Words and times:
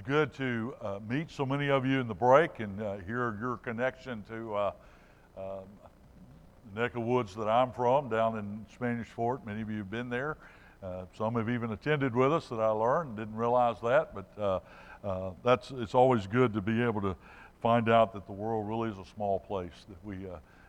It's 0.00 0.08
good 0.08 0.32
to 0.36 0.74
uh, 0.80 0.98
meet 1.10 1.30
so 1.30 1.44
many 1.44 1.68
of 1.68 1.84
you 1.84 2.00
in 2.00 2.08
the 2.08 2.14
break 2.14 2.60
and 2.60 2.80
uh, 2.80 2.96
hear 3.06 3.36
your 3.38 3.58
connection 3.58 4.24
to 4.30 4.54
uh, 4.54 4.72
um, 5.36 5.44
the 6.72 6.80
neck 6.80 6.96
of 6.96 7.02
woods 7.02 7.34
that 7.34 7.50
I'm 7.50 7.70
from 7.70 8.08
down 8.08 8.38
in 8.38 8.64
Spanish 8.72 9.08
Fort. 9.08 9.44
Many 9.44 9.60
of 9.60 9.70
you 9.70 9.76
have 9.76 9.90
been 9.90 10.08
there. 10.08 10.38
Uh, 10.82 11.04
some 11.18 11.34
have 11.34 11.50
even 11.50 11.72
attended 11.72 12.16
with 12.16 12.32
us 12.32 12.48
that 12.48 12.60
I 12.60 12.68
learned, 12.68 13.18
didn't 13.18 13.34
realize 13.34 13.76
that, 13.82 14.14
but 14.14 14.42
uh, 14.42 14.60
uh, 15.06 15.32
that's, 15.44 15.70
it's 15.70 15.94
always 15.94 16.26
good 16.26 16.54
to 16.54 16.62
be 16.62 16.82
able 16.82 17.02
to 17.02 17.14
find 17.60 17.90
out 17.90 18.14
that 18.14 18.24
the 18.24 18.32
world 18.32 18.66
really 18.66 18.88
is 18.88 18.96
a 18.96 19.14
small 19.14 19.38
place, 19.38 19.84
that 19.86 20.02
we 20.02 20.16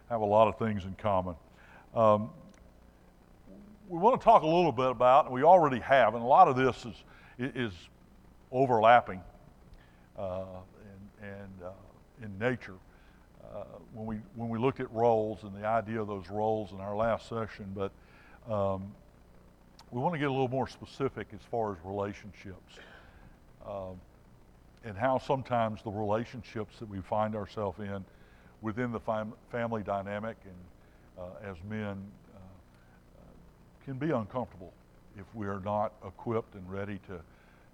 have 0.09 0.19
a 0.19 0.25
lot 0.25 0.49
of 0.49 0.59
things 0.59 0.83
in 0.83 0.93
common. 0.95 1.35
Um, 1.95 2.31
we 3.87 3.97
want 3.97 4.19
to 4.19 4.25
talk 4.25 4.41
a 4.41 4.45
little 4.45 4.73
bit 4.73 4.89
about, 4.89 5.27
and 5.27 5.33
we 5.33 5.43
already 5.43 5.79
have, 5.79 6.15
and 6.15 6.21
a 6.21 6.27
lot 6.27 6.49
of 6.49 6.57
this 6.57 6.85
is, 6.85 6.95
is 7.39 7.71
overlapping 8.51 9.21
uh, 10.17 10.43
and, 11.21 11.29
and 11.29 11.63
uh, 11.63 11.71
in 12.23 12.37
nature. 12.39 12.75
Uh, 13.43 13.63
when, 13.93 14.05
we, 14.05 14.15
when 14.35 14.49
we 14.49 14.59
looked 14.59 14.79
at 14.79 14.91
roles 14.91 15.43
and 15.43 15.55
the 15.55 15.65
idea 15.65 15.99
of 15.99 16.07
those 16.07 16.29
roles 16.29 16.71
in 16.71 16.79
our 16.79 16.95
last 16.95 17.27
session, 17.27 17.65
but 17.75 17.91
um, 18.51 18.93
we 19.91 19.99
want 19.99 20.13
to 20.13 20.19
get 20.19 20.27
a 20.27 20.31
little 20.31 20.47
more 20.47 20.67
specific 20.67 21.27
as 21.33 21.41
far 21.49 21.73
as 21.73 21.77
relationships 21.83 22.75
um, 23.67 23.99
and 24.83 24.97
how 24.97 25.17
sometimes 25.17 25.81
the 25.83 25.91
relationships 25.91 26.79
that 26.79 26.89
we 26.89 26.99
find 27.01 27.35
ourselves 27.35 27.79
in 27.79 28.03
within 28.61 28.91
the 28.91 28.99
fam- 28.99 29.33
family 29.51 29.83
dynamic 29.83 30.37
and 30.45 31.25
uh, 31.25 31.49
as 31.49 31.57
men 31.69 32.01
uh, 32.35 32.39
can 33.83 33.95
be 33.95 34.11
uncomfortable 34.11 34.73
if 35.17 35.25
we 35.35 35.45
are 35.45 35.59
not 35.59 35.93
equipped 36.05 36.55
and 36.55 36.71
ready 36.71 36.99
to 37.07 37.19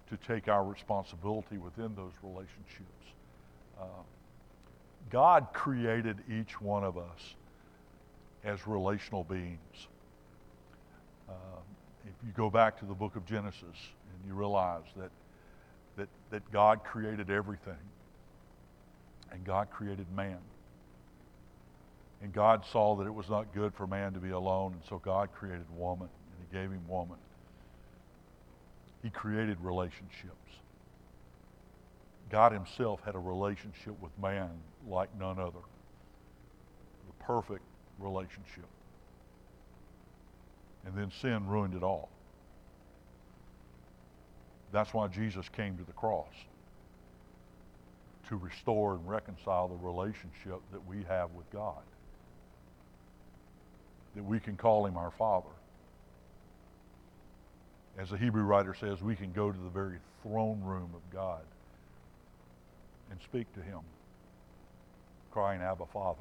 to 0.10 0.18
take 0.28 0.48
our 0.48 0.64
responsibility 0.64 1.58
within 1.58 1.96
those 1.96 2.14
relationships. 2.24 3.06
Uh, 3.80 3.86
God 5.10 5.48
created 5.54 6.18
each 6.30 6.60
one 6.60 6.84
of 6.84 6.98
us 6.98 7.36
as 8.44 8.66
relational 8.68 9.24
beings. 9.24 9.88
Uh, 11.30 11.34
if 12.06 12.14
you 12.26 12.32
go 12.36 12.50
back 12.50 12.80
to 12.80 12.86
the 12.86 12.94
book 12.94 13.16
of 13.16 13.26
Genesis 13.26 13.64
and 13.64 14.28
you 14.28 14.34
realize 14.34 14.86
that, 14.96 15.12
that, 15.98 16.08
that 16.32 16.52
God 16.52 16.84
created 16.84 17.30
everything, 17.30 17.76
and 19.32 19.44
God 19.44 19.70
created 19.70 20.06
man. 20.16 20.40
And 22.22 22.34
God 22.34 22.64
saw 22.72 22.96
that 22.96 23.06
it 23.06 23.14
was 23.14 23.30
not 23.30 23.54
good 23.54 23.74
for 23.74 23.86
man 23.86 24.14
to 24.14 24.20
be 24.20 24.30
alone, 24.30 24.74
and 24.74 24.82
so 24.90 25.00
God 25.04 25.30
created 25.34 25.66
woman, 25.76 26.08
and 26.08 26.48
he 26.50 26.58
gave 26.58 26.72
him 26.72 26.82
woman. 26.88 27.18
He 29.08 29.12
created 29.12 29.58
relationships. 29.62 30.52
God 32.30 32.52
Himself 32.52 33.00
had 33.06 33.16
a 33.16 33.20
relationship 33.20 33.98
with 34.02 34.12
man 34.22 34.50
like 34.86 35.08
none 35.18 35.40
other. 35.40 35.64
The 37.08 37.24
perfect 37.24 37.64
relationship. 38.00 38.66
And 40.86 40.94
then 40.94 41.10
sin 41.22 41.48
ruined 41.48 41.74
it 41.74 41.84
all. 41.84 42.10
That's 44.74 44.94
why 44.94 45.08
Jesus 45.08 45.48
came 45.48 45.78
to 45.78 45.86
the 45.86 45.94
cross 45.94 46.34
to 48.28 48.36
restore 48.36 48.96
and 48.96 49.08
reconcile 49.08 49.70
the 49.70 49.76
relationship 49.76 50.60
that 50.74 50.86
we 50.86 51.06
have 51.08 51.32
with 51.32 51.50
God. 51.54 51.82
That 54.18 54.26
we 54.26 54.42
can 54.42 54.58
call 54.58 54.86
Him 54.86 54.98
our 54.98 55.12
Father 55.12 55.48
as 57.98 58.10
the 58.10 58.18
Hebrew 58.18 58.44
writer 58.44 58.76
says, 58.80 59.02
we 59.02 59.16
can 59.16 59.32
go 59.32 59.52
to 59.52 59.58
the 59.58 59.70
very 59.70 59.98
throne 60.22 60.62
room 60.64 60.92
of 60.94 61.02
God 61.12 61.42
and 63.10 63.20
speak 63.22 63.52
to 63.54 63.62
him, 63.62 63.80
crying, 65.32 65.62
Abba, 65.62 65.86
Father. 65.92 66.20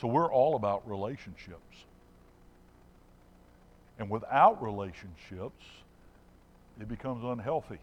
So 0.00 0.06
we're 0.06 0.32
all 0.32 0.54
about 0.54 0.88
relationships. 0.88 1.58
And 3.98 4.08
without 4.08 4.62
relationships, 4.62 5.64
it 6.80 6.88
becomes 6.88 7.24
unhealthy. 7.24 7.80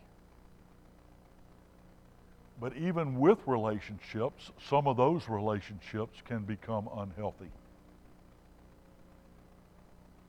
But 2.61 2.77
even 2.77 3.19
with 3.19 3.39
relationships, 3.45 4.51
some 4.69 4.87
of 4.87 4.95
those 4.95 5.27
relationships 5.27 6.17
can 6.25 6.43
become 6.43 6.87
unhealthy 6.97 7.51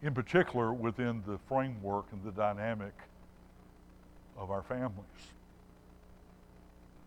in 0.02 0.14
particular 0.14 0.72
within 0.72 1.22
the 1.26 1.38
framework 1.48 2.06
and 2.12 2.22
the 2.22 2.32
dynamic 2.32 2.92
of 4.36 4.50
our 4.50 4.62
families. 4.62 5.04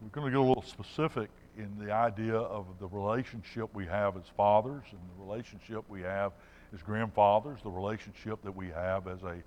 We're 0.02 0.10
going 0.10 0.26
to 0.26 0.32
get 0.32 0.40
a 0.40 0.48
little 0.48 0.64
specific 0.64 1.30
in 1.58 1.70
the 1.78 1.92
idea 1.92 2.36
of 2.36 2.66
the 2.80 2.88
relationship 2.88 3.70
we 3.74 3.86
have 3.86 4.16
as 4.16 4.24
fathers 4.38 4.84
and 4.92 5.00
the 5.18 5.24
relationship 5.24 5.84
we 5.90 6.02
have 6.02 6.32
as 6.74 6.82
grandfathers, 6.82 7.60
the 7.64 7.70
relationship 7.70 8.42
that 8.44 8.56
we 8.56 8.68
have 8.70 9.08
as 9.08 9.22
a, 9.24 9.38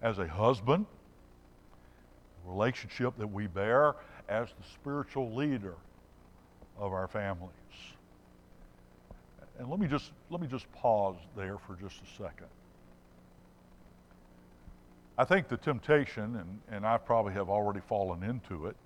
as 0.00 0.18
a 0.18 0.26
husband, 0.26 0.86
the 2.44 2.50
relationship 2.50 3.14
that 3.18 3.26
we 3.26 3.46
bear 3.46 3.96
as 4.28 4.48
the 4.48 4.68
spiritual 4.72 5.34
leader 5.34 5.74
of 6.78 6.92
our 6.92 7.08
families. 7.08 7.52
And 9.58 9.68
let 9.68 9.80
me 9.80 9.88
just, 9.88 10.12
let 10.30 10.40
me 10.40 10.46
just 10.46 10.70
pause 10.72 11.16
there 11.36 11.58
for 11.58 11.74
just 11.74 11.96
a 11.96 12.22
second. 12.22 12.46
I 15.18 15.24
think 15.24 15.48
the 15.48 15.56
temptation, 15.56 16.36
and, 16.36 16.60
and 16.70 16.86
I 16.86 16.96
probably 16.96 17.32
have 17.32 17.50
already 17.50 17.80
fallen 17.80 18.22
into 18.22 18.66
it, 18.66 18.76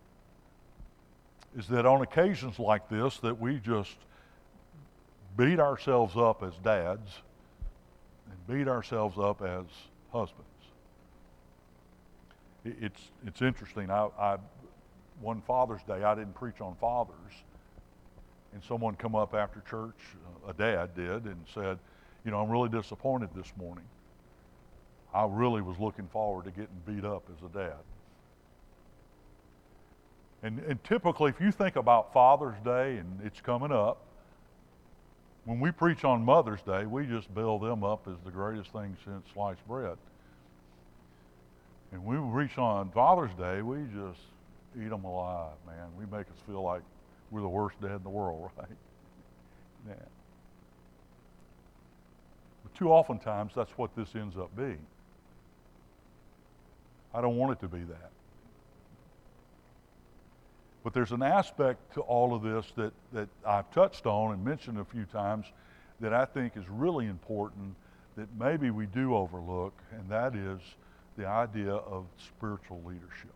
is 1.56 1.68
that 1.68 1.84
on 1.84 2.00
occasions 2.00 2.58
like 2.58 2.88
this 2.88 3.18
that 3.18 3.38
we 3.38 3.58
just 3.58 3.96
beat 5.36 5.60
ourselves 5.60 6.16
up 6.16 6.42
as 6.42 6.54
dads 6.64 7.20
and 8.30 8.46
beat 8.48 8.66
ourselves 8.66 9.18
up 9.18 9.42
as 9.42 9.66
husbands. 10.10 10.48
It's, 12.64 13.00
it's 13.26 13.42
interesting. 13.42 13.90
I, 13.90 14.08
I, 14.18 14.36
one 15.20 15.42
Father's 15.42 15.82
Day, 15.82 16.02
I 16.02 16.14
didn't 16.14 16.34
preach 16.34 16.62
on 16.62 16.76
fathers. 16.76 17.16
And 18.54 18.62
someone 18.64 18.94
come 18.94 19.14
up 19.14 19.34
after 19.34 19.60
church, 19.68 19.96
uh, 20.46 20.50
a 20.50 20.52
dad 20.54 20.94
did, 20.94 21.24
and 21.24 21.36
said, 21.52 21.78
you 22.24 22.30
know, 22.30 22.40
I'm 22.40 22.50
really 22.50 22.68
disappointed 22.68 23.30
this 23.34 23.52
morning. 23.58 23.84
I 25.14 25.26
really 25.26 25.62
was 25.62 25.78
looking 25.78 26.08
forward 26.08 26.44
to 26.46 26.50
getting 26.50 26.80
beat 26.86 27.04
up 27.04 27.24
as 27.30 27.42
a 27.44 27.52
dad. 27.52 27.78
And, 30.42 30.58
and 30.60 30.82
typically, 30.82 31.30
if 31.30 31.40
you 31.40 31.52
think 31.52 31.76
about 31.76 32.12
Father's 32.12 32.58
Day 32.64 32.96
and 32.96 33.20
it's 33.24 33.40
coming 33.40 33.70
up, 33.70 34.04
when 35.44 35.60
we 35.60 35.70
preach 35.70 36.04
on 36.04 36.24
Mother's 36.24 36.62
Day, 36.62 36.86
we 36.86 37.04
just 37.06 37.32
build 37.34 37.62
them 37.62 37.84
up 37.84 38.06
as 38.08 38.16
the 38.24 38.30
greatest 38.30 38.72
thing 38.72 38.96
since 39.04 39.26
sliced 39.32 39.66
bread. 39.66 39.96
And 41.92 42.04
we 42.04 42.16
preach 42.32 42.58
on 42.58 42.90
Father's 42.90 43.34
Day, 43.34 43.62
we 43.62 43.78
just 43.94 44.20
eat 44.76 44.88
them 44.88 45.04
alive, 45.04 45.56
man. 45.66 45.88
We 45.98 46.06
make 46.06 46.26
us 46.26 46.38
feel 46.46 46.62
like 46.62 46.82
we're 47.30 47.42
the 47.42 47.48
worst 47.48 47.80
dad 47.80 47.96
in 47.96 48.02
the 48.02 48.08
world, 48.08 48.50
right? 48.58 48.68
Yeah. 49.88 49.94
But 52.62 52.74
too 52.74 52.90
oftentimes, 52.90 53.52
that's 53.54 53.72
what 53.72 53.94
this 53.96 54.14
ends 54.14 54.36
up 54.36 54.56
being. 54.56 54.86
I 57.14 57.20
don't 57.20 57.36
want 57.36 57.52
it 57.52 57.60
to 57.60 57.68
be 57.68 57.82
that. 57.84 58.10
But 60.84 60.94
there's 60.94 61.12
an 61.12 61.22
aspect 61.22 61.94
to 61.94 62.00
all 62.00 62.34
of 62.34 62.42
this 62.42 62.66
that, 62.76 62.92
that 63.12 63.28
I've 63.46 63.70
touched 63.70 64.06
on 64.06 64.32
and 64.32 64.44
mentioned 64.44 64.78
a 64.78 64.84
few 64.84 65.04
times 65.04 65.46
that 66.00 66.12
I 66.12 66.24
think 66.24 66.56
is 66.56 66.68
really 66.68 67.06
important 67.06 67.76
that 68.16 68.26
maybe 68.38 68.70
we 68.70 68.86
do 68.86 69.14
overlook, 69.14 69.74
and 69.92 70.08
that 70.08 70.34
is 70.34 70.60
the 71.16 71.26
idea 71.26 71.72
of 71.72 72.06
spiritual 72.18 72.82
leadership. 72.84 73.32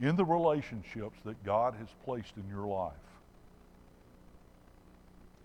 In 0.00 0.16
the 0.16 0.24
relationships 0.24 1.18
that 1.24 1.42
God 1.44 1.74
has 1.78 1.88
placed 2.04 2.36
in 2.36 2.48
your 2.48 2.66
life, 2.66 2.92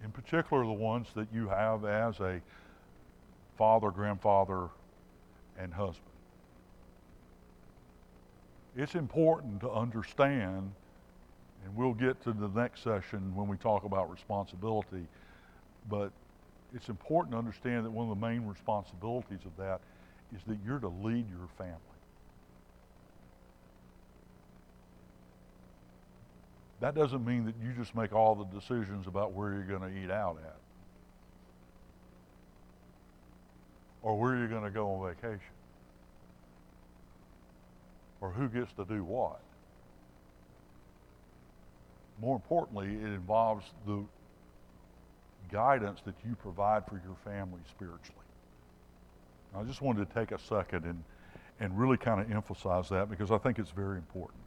in 0.03 0.11
particular 0.11 0.63
the 0.63 0.71
ones 0.71 1.07
that 1.15 1.27
you 1.33 1.49
have 1.49 1.85
as 1.85 2.19
a 2.19 2.41
father, 3.59 3.91
grandfather, 3.91 4.69
and 5.59 5.73
husband. 5.73 6.05
It's 8.77 8.95
important 8.95 9.59
to 9.59 9.69
understand, 9.69 10.71
and 11.65 11.75
we'll 11.75 11.93
get 11.93 12.23
to 12.23 12.31
the 12.31 12.47
next 12.47 12.83
session 12.83 13.35
when 13.35 13.49
we 13.49 13.57
talk 13.57 13.83
about 13.83 14.09
responsibility, 14.09 15.05
but 15.89 16.13
it's 16.73 16.87
important 16.87 17.33
to 17.33 17.37
understand 17.37 17.85
that 17.85 17.91
one 17.91 18.09
of 18.09 18.17
the 18.17 18.25
main 18.25 18.45
responsibilities 18.45 19.39
of 19.45 19.57
that 19.57 19.81
is 20.33 20.41
that 20.47 20.57
you're 20.65 20.79
to 20.79 20.87
lead 20.87 21.29
your 21.29 21.49
family. 21.57 21.75
That 26.79 26.95
doesn't 26.95 27.25
mean 27.25 27.43
that 27.43 27.55
you 27.61 27.73
just 27.73 27.93
make 27.93 28.13
all 28.13 28.35
the 28.35 28.45
decisions 28.45 29.05
about 29.05 29.33
where 29.33 29.51
you're 29.51 29.63
going 29.63 29.81
to 29.81 30.01
eat 30.01 30.09
out 30.09 30.37
at. 30.41 30.55
Or 34.01 34.17
where 34.17 34.37
you're 34.37 34.47
going 34.47 34.63
to 34.63 34.69
go 34.69 34.93
on 34.93 35.09
vacation. 35.09 35.53
or 38.21 38.31
who 38.31 38.49
gets 38.49 38.71
to 38.73 38.85
do 38.85 39.03
what. 39.03 39.39
More 42.21 42.35
importantly, 42.35 42.87
it 42.87 43.13
involves 43.13 43.65
the 43.87 44.03
guidance 45.51 46.01
that 46.05 46.15
you 46.27 46.35
provide 46.35 46.85
for 46.85 47.01
your 47.05 47.15
family 47.23 47.61
spiritually. 47.69 48.25
I 49.55 49.63
just 49.63 49.81
wanted 49.81 50.07
to 50.07 50.13
take 50.13 50.31
a 50.31 50.39
second 50.39 50.85
and, 50.85 51.03
and 51.59 51.77
really 51.79 51.97
kind 51.97 52.21
of 52.21 52.31
emphasize 52.31 52.89
that 52.89 53.09
because 53.09 53.31
I 53.31 53.37
think 53.37 53.57
it's 53.57 53.71
very 53.71 53.97
important. 53.97 54.39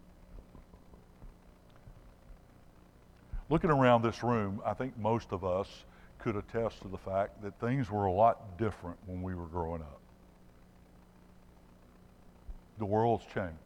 Looking 3.51 3.71
around 3.71 4.03
this 4.03 4.23
room, 4.23 4.61
I 4.65 4.75
think 4.75 4.97
most 4.99 5.33
of 5.33 5.45
us 5.45 5.69
could 6.23 6.37
attest 6.37 6.81
to 6.83 6.89
the 6.89 6.99
fact 6.99 7.43
that 7.43 7.59
things 7.61 7.91
were 7.91 8.07
a 8.07 8.13
lot 8.13 8.57
different 8.57 8.97
when 9.07 9.23
we 9.23 9.35
were 9.35 9.47
growing 9.47 9.83
up. 9.83 10.01
The 12.79 12.87
world's 12.87 13.25
changed. 13.25 13.57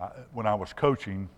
I, 0.00 0.06
when 0.32 0.46
I 0.46 0.54
was 0.54 0.72
coaching, 0.72 1.28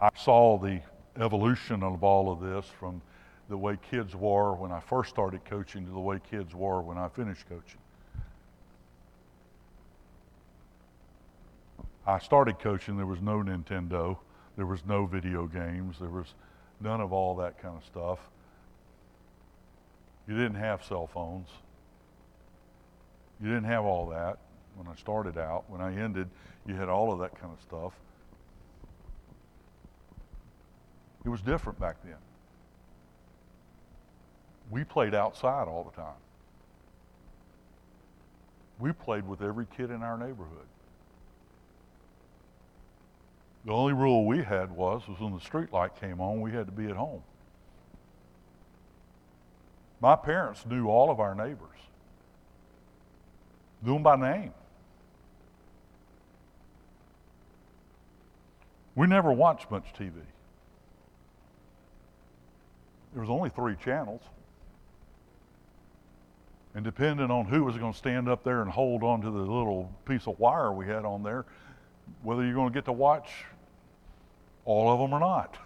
I 0.00 0.10
saw 0.16 0.58
the 0.58 0.80
evolution 1.18 1.82
of 1.82 2.02
all 2.02 2.32
of 2.32 2.40
this 2.40 2.66
from 2.78 3.00
the 3.48 3.56
way 3.56 3.78
kids 3.90 4.16
were 4.16 4.54
when 4.54 4.72
I 4.72 4.80
first 4.80 5.10
started 5.10 5.44
coaching 5.44 5.86
to 5.86 5.92
the 5.92 6.00
way 6.00 6.20
kids 6.30 6.54
were 6.54 6.80
when 6.80 6.98
I 6.98 7.08
finished 7.08 7.48
coaching. 7.48 7.80
I 12.06 12.18
started 12.18 12.58
coaching, 12.58 12.96
there 12.96 13.06
was 13.06 13.22
no 13.22 13.38
Nintendo, 13.38 14.18
there 14.56 14.66
was 14.66 14.84
no 14.86 15.06
video 15.06 15.46
games, 15.46 15.96
there 15.98 16.10
was 16.10 16.34
none 16.84 17.00
of 17.00 17.12
all 17.12 17.34
that 17.36 17.60
kind 17.60 17.76
of 17.76 17.84
stuff. 17.84 18.18
You 20.28 20.36
didn't 20.36 20.56
have 20.56 20.84
cell 20.84 21.06
phones. 21.06 21.48
You 23.40 23.48
didn't 23.48 23.64
have 23.64 23.84
all 23.84 24.06
that 24.10 24.38
when 24.76 24.86
I 24.86 24.94
started 24.96 25.38
out. 25.38 25.64
When 25.68 25.80
I 25.80 25.96
ended, 25.96 26.28
you 26.66 26.74
had 26.74 26.88
all 26.88 27.12
of 27.12 27.18
that 27.20 27.40
kind 27.40 27.52
of 27.52 27.60
stuff. 27.62 27.92
It 31.24 31.30
was 31.30 31.40
different 31.40 31.80
back 31.80 31.96
then. 32.04 32.16
We 34.70 34.84
played 34.84 35.14
outside 35.14 35.68
all 35.68 35.84
the 35.84 35.96
time. 36.00 36.20
We 38.78 38.92
played 38.92 39.26
with 39.26 39.40
every 39.40 39.66
kid 39.66 39.90
in 39.90 40.02
our 40.02 40.18
neighborhood. 40.18 40.66
The 43.64 43.72
only 43.72 43.94
rule 43.94 44.26
we 44.26 44.42
had 44.42 44.70
was, 44.70 45.08
was 45.08 45.18
when 45.20 45.32
the 45.32 45.40
street 45.40 45.72
light 45.72 45.98
came 45.98 46.20
on, 46.20 46.40
we 46.40 46.52
had 46.52 46.66
to 46.66 46.72
be 46.72 46.86
at 46.86 46.96
home. 46.96 47.22
My 50.00 50.16
parents 50.16 50.66
knew 50.66 50.88
all 50.88 51.10
of 51.10 51.18
our 51.18 51.34
neighbors, 51.34 51.78
knew 53.82 53.94
them 53.94 54.02
by 54.02 54.16
name. 54.16 54.52
We 58.94 59.06
never 59.06 59.32
watched 59.32 59.70
much 59.70 59.92
TV. 59.98 60.12
There 63.12 63.20
was 63.20 63.30
only 63.30 63.48
three 63.48 63.76
channels. 63.76 64.20
And 66.74 66.84
depending 66.84 67.30
on 67.30 67.46
who 67.46 67.64
was 67.64 67.76
going 67.76 67.92
to 67.92 67.98
stand 67.98 68.28
up 68.28 68.44
there 68.44 68.60
and 68.60 68.70
hold 68.70 69.02
on 69.02 69.22
to 69.22 69.30
the 69.30 69.38
little 69.38 69.90
piece 70.04 70.26
of 70.26 70.38
wire 70.38 70.72
we 70.72 70.86
had 70.86 71.04
on 71.04 71.22
there, 71.22 71.46
whether 72.22 72.44
you're 72.44 72.54
going 72.54 72.68
to 72.68 72.74
get 72.74 72.84
to 72.86 72.92
watch 72.92 73.30
all 74.64 74.90
of 74.90 74.98
them 74.98 75.12
are 75.12 75.20
not. 75.20 75.56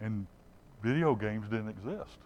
And 0.00 0.26
video 0.82 1.14
games 1.14 1.48
didn't 1.48 1.68
exist. 1.68 2.18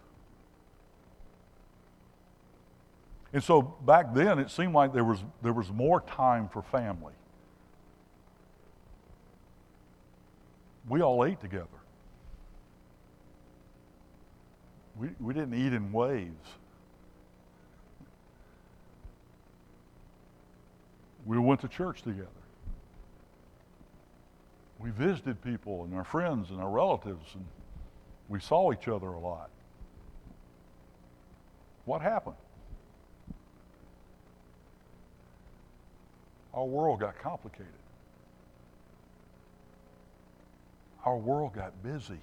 And 3.32 3.42
so 3.42 3.62
back 3.62 4.12
then, 4.12 4.38
it 4.38 4.50
seemed 4.50 4.74
like 4.74 4.92
there 4.92 5.04
was, 5.04 5.22
there 5.42 5.52
was 5.52 5.70
more 5.70 6.00
time 6.00 6.48
for 6.48 6.62
family. 6.62 7.12
We 10.88 11.00
all 11.02 11.24
ate 11.24 11.40
together. 11.40 11.66
We, 14.96 15.10
we 15.20 15.32
didn't 15.32 15.54
eat 15.54 15.72
in 15.72 15.92
waves. 15.92 16.48
We 21.30 21.38
went 21.38 21.60
to 21.60 21.68
church 21.68 22.02
together. 22.02 22.26
We 24.80 24.90
visited 24.90 25.40
people 25.44 25.84
and 25.84 25.94
our 25.94 26.02
friends 26.02 26.50
and 26.50 26.60
our 26.60 26.68
relatives, 26.68 27.24
and 27.34 27.44
we 28.28 28.40
saw 28.40 28.72
each 28.72 28.88
other 28.88 29.06
a 29.06 29.18
lot. 29.20 29.48
What 31.84 32.02
happened? 32.02 32.34
Our 36.52 36.64
world 36.64 36.98
got 36.98 37.16
complicated. 37.20 37.68
Our 41.04 41.16
world 41.16 41.54
got 41.54 41.80
busy. 41.80 42.18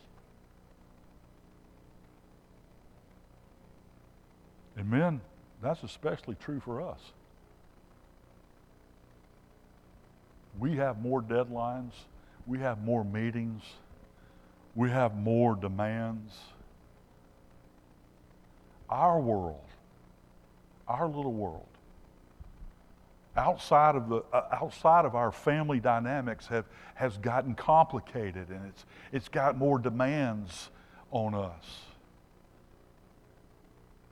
And 4.75 4.89
men, 4.89 5.21
that's 5.61 5.83
especially 5.83 6.35
true 6.41 6.59
for 6.59 6.81
us. 6.81 6.99
We 10.59 10.75
have 10.77 11.01
more 11.01 11.21
deadlines. 11.21 11.91
We 12.45 12.59
have 12.59 12.83
more 12.83 13.03
meetings. 13.03 13.61
We 14.75 14.89
have 14.89 15.15
more 15.15 15.55
demands. 15.55 16.33
Our 18.89 19.19
world, 19.19 19.65
our 20.87 21.07
little 21.07 21.33
world, 21.33 21.67
outside 23.35 23.95
of, 23.95 24.07
the, 24.07 24.23
uh, 24.31 24.47
outside 24.51 25.05
of 25.05 25.13
our 25.13 25.31
family 25.31 25.79
dynamics 25.79 26.47
have, 26.47 26.65
has 26.95 27.17
gotten 27.17 27.53
complicated 27.53 28.49
and 28.49 28.65
it's, 28.67 28.85
it's 29.11 29.27
got 29.27 29.57
more 29.57 29.77
demands 29.77 30.69
on 31.11 31.35
us. 31.35 31.81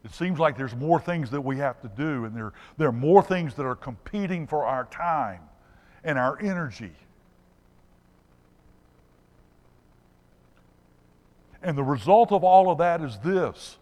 It 0.04 0.14
seems 0.14 0.38
like 0.38 0.58
there's 0.58 0.76
more 0.76 1.00
things 1.00 1.32
that 1.32 1.42
we 1.42 1.58
have 1.58 1.82
to 1.82 1.88
do, 1.88 2.26
and 2.26 2.36
there, 2.36 2.54
there 2.78 2.90
are 2.90 2.92
more 2.92 3.24
things 3.24 3.56
that 3.56 3.66
are 3.66 3.76
competing 3.76 4.46
for 4.46 4.64
our 4.64 4.86
time 4.86 5.42
and 6.06 6.18
our 6.18 6.40
energy. 6.40 6.94
And 11.62 11.76
the 11.76 11.84
result 11.84 12.32
of 12.32 12.44
all 12.44 12.72
of 12.72 12.78
that 12.78 13.02
is 13.02 13.18
this 13.18 13.78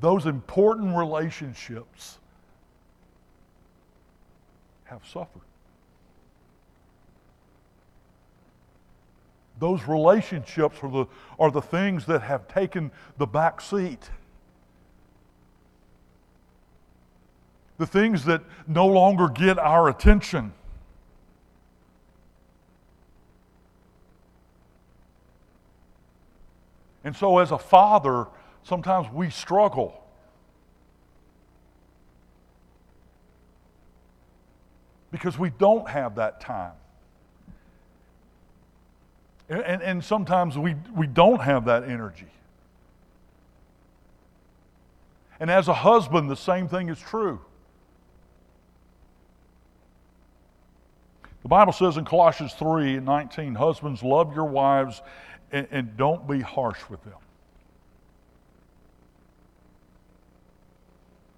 those 0.00 0.26
important 0.26 0.96
relationships 0.96 2.18
have 4.84 5.06
suffered. 5.06 5.42
Those 9.60 9.84
relationships 9.84 10.78
are 10.82 10.90
the, 10.90 11.06
are 11.38 11.52
the 11.52 11.62
things 11.62 12.04
that 12.06 12.22
have 12.22 12.48
taken 12.48 12.90
the 13.16 13.26
back 13.26 13.60
seat. 13.60 14.10
The 17.78 17.86
things 17.86 18.24
that 18.26 18.42
no 18.66 18.86
longer 18.86 19.28
get 19.28 19.58
our 19.58 19.88
attention. 19.88 20.52
And 27.04 27.16
so, 27.16 27.38
as 27.38 27.50
a 27.50 27.58
father, 27.58 28.26
sometimes 28.62 29.12
we 29.12 29.30
struggle. 29.30 29.98
Because 35.10 35.38
we 35.38 35.50
don't 35.50 35.88
have 35.88 36.14
that 36.16 36.40
time. 36.40 36.72
And, 39.48 39.82
and 39.82 40.04
sometimes 40.04 40.56
we, 40.56 40.76
we 40.96 41.06
don't 41.06 41.40
have 41.42 41.66
that 41.66 41.84
energy. 41.84 42.30
And 45.38 45.50
as 45.50 45.68
a 45.68 45.74
husband, 45.74 46.30
the 46.30 46.36
same 46.36 46.68
thing 46.68 46.88
is 46.88 46.98
true. 46.98 47.40
The 51.42 51.48
Bible 51.48 51.72
says 51.72 51.96
in 51.96 52.04
Colossians 52.04 52.54
3 52.54 52.96
and 52.96 53.06
19, 53.06 53.54
husbands, 53.54 54.02
love 54.02 54.34
your 54.34 54.44
wives 54.44 55.02
and, 55.50 55.66
and 55.70 55.96
don't 55.96 56.26
be 56.28 56.40
harsh 56.40 56.78
with 56.88 57.02
them. 57.04 57.18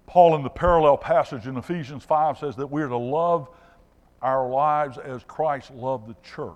Paul, 0.05 0.35
in 0.35 0.43
the 0.43 0.49
parallel 0.49 0.97
passage 0.97 1.47
in 1.47 1.57
Ephesians 1.57 2.03
5, 2.05 2.37
says 2.37 2.55
that 2.55 2.67
we 2.67 2.81
are 2.81 2.87
to 2.87 2.97
love 2.97 3.49
our 4.21 4.47
lives 4.47 4.97
as 4.97 5.23
Christ 5.23 5.71
loved 5.71 6.07
the 6.07 6.15
church. 6.23 6.55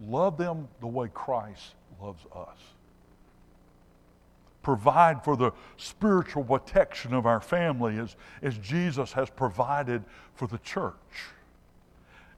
Love 0.00 0.36
them 0.36 0.66
the 0.80 0.86
way 0.86 1.08
Christ 1.12 1.74
loves 2.00 2.24
us. 2.34 2.56
Provide 4.68 5.24
for 5.24 5.34
the 5.34 5.52
spiritual 5.78 6.44
protection 6.44 7.14
of 7.14 7.24
our 7.24 7.40
family 7.40 7.96
as, 7.96 8.16
as 8.42 8.58
Jesus 8.58 9.14
has 9.14 9.30
provided 9.30 10.04
for 10.34 10.46
the 10.46 10.58
church. 10.58 10.92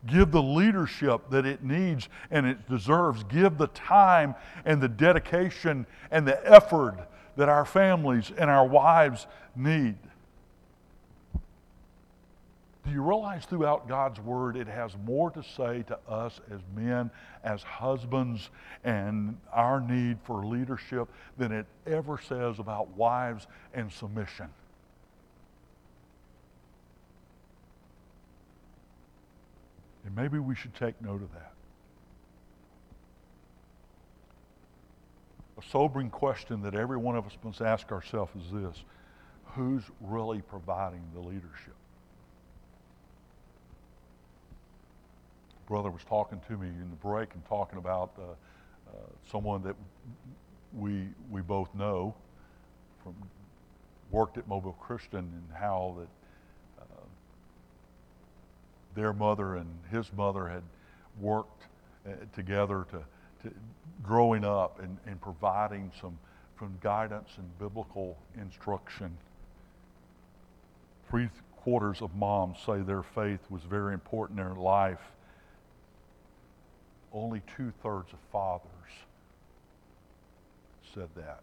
Give 0.06 0.30
the 0.30 0.40
leadership 0.40 1.28
that 1.30 1.44
it 1.44 1.64
needs 1.64 2.08
and 2.30 2.46
it 2.46 2.68
deserves. 2.70 3.24
Give 3.24 3.58
the 3.58 3.66
time 3.66 4.36
and 4.64 4.80
the 4.80 4.86
dedication 4.86 5.88
and 6.12 6.24
the 6.24 6.40
effort 6.48 7.08
that 7.34 7.48
our 7.48 7.64
families 7.64 8.30
and 8.38 8.48
our 8.48 8.64
wives 8.64 9.26
need. 9.56 9.96
Do 12.84 12.90
you 12.90 13.02
realize 13.02 13.44
throughout 13.44 13.88
God's 13.88 14.18
Word 14.20 14.56
it 14.56 14.66
has 14.66 14.96
more 15.04 15.30
to 15.32 15.42
say 15.42 15.84
to 15.88 15.98
us 16.08 16.40
as 16.50 16.60
men, 16.74 17.10
as 17.44 17.62
husbands, 17.62 18.48
and 18.84 19.36
our 19.52 19.80
need 19.80 20.18
for 20.24 20.46
leadership 20.46 21.08
than 21.36 21.52
it 21.52 21.66
ever 21.86 22.18
says 22.18 22.58
about 22.58 22.88
wives 22.96 23.46
and 23.74 23.92
submission? 23.92 24.48
And 30.06 30.16
maybe 30.16 30.38
we 30.38 30.54
should 30.54 30.74
take 30.74 31.00
note 31.02 31.22
of 31.22 31.32
that. 31.32 31.52
A 35.58 35.62
sobering 35.70 36.08
question 36.08 36.62
that 36.62 36.74
every 36.74 36.96
one 36.96 37.16
of 37.16 37.26
us 37.26 37.36
must 37.44 37.60
ask 37.60 37.92
ourselves 37.92 38.32
is 38.34 38.50
this 38.50 38.82
Who's 39.54 39.82
really 40.00 40.40
providing 40.40 41.02
the 41.12 41.20
leadership? 41.20 41.74
Brother 45.70 45.88
was 45.88 46.02
talking 46.02 46.40
to 46.48 46.56
me 46.58 46.66
in 46.66 46.90
the 46.90 46.96
break 46.96 47.32
and 47.32 47.44
talking 47.46 47.78
about 47.78 48.10
uh, 48.18 48.22
uh, 48.22 48.92
someone 49.30 49.62
that 49.62 49.76
we 50.76 51.06
we 51.30 51.40
both 51.40 51.72
know 51.76 52.12
from 53.04 53.14
worked 54.10 54.36
at 54.36 54.48
Mobile 54.48 54.72
Christian 54.72 55.20
and 55.20 55.44
how 55.56 55.94
that 55.96 56.82
uh, 56.82 57.04
their 58.96 59.12
mother 59.12 59.54
and 59.54 59.68
his 59.92 60.12
mother 60.12 60.48
had 60.48 60.64
worked 61.20 61.62
uh, 62.04 62.10
together 62.34 62.84
to, 62.90 63.48
to 63.48 63.54
growing 64.02 64.44
up 64.44 64.80
and, 64.80 64.98
and 65.06 65.20
providing 65.20 65.92
some 66.00 66.18
from 66.56 66.76
guidance 66.82 67.30
and 67.36 67.46
biblical 67.60 68.18
instruction. 68.36 69.16
Three 71.08 71.28
quarters 71.58 72.02
of 72.02 72.12
moms 72.16 72.58
say 72.66 72.80
their 72.80 73.04
faith 73.04 73.40
was 73.48 73.62
very 73.62 73.94
important 73.94 74.40
in 74.40 74.46
their 74.46 74.56
life 74.56 75.12
only 77.12 77.42
two 77.56 77.72
thirds 77.82 78.12
of 78.12 78.18
fathers 78.32 78.70
said 80.94 81.08
that. 81.16 81.42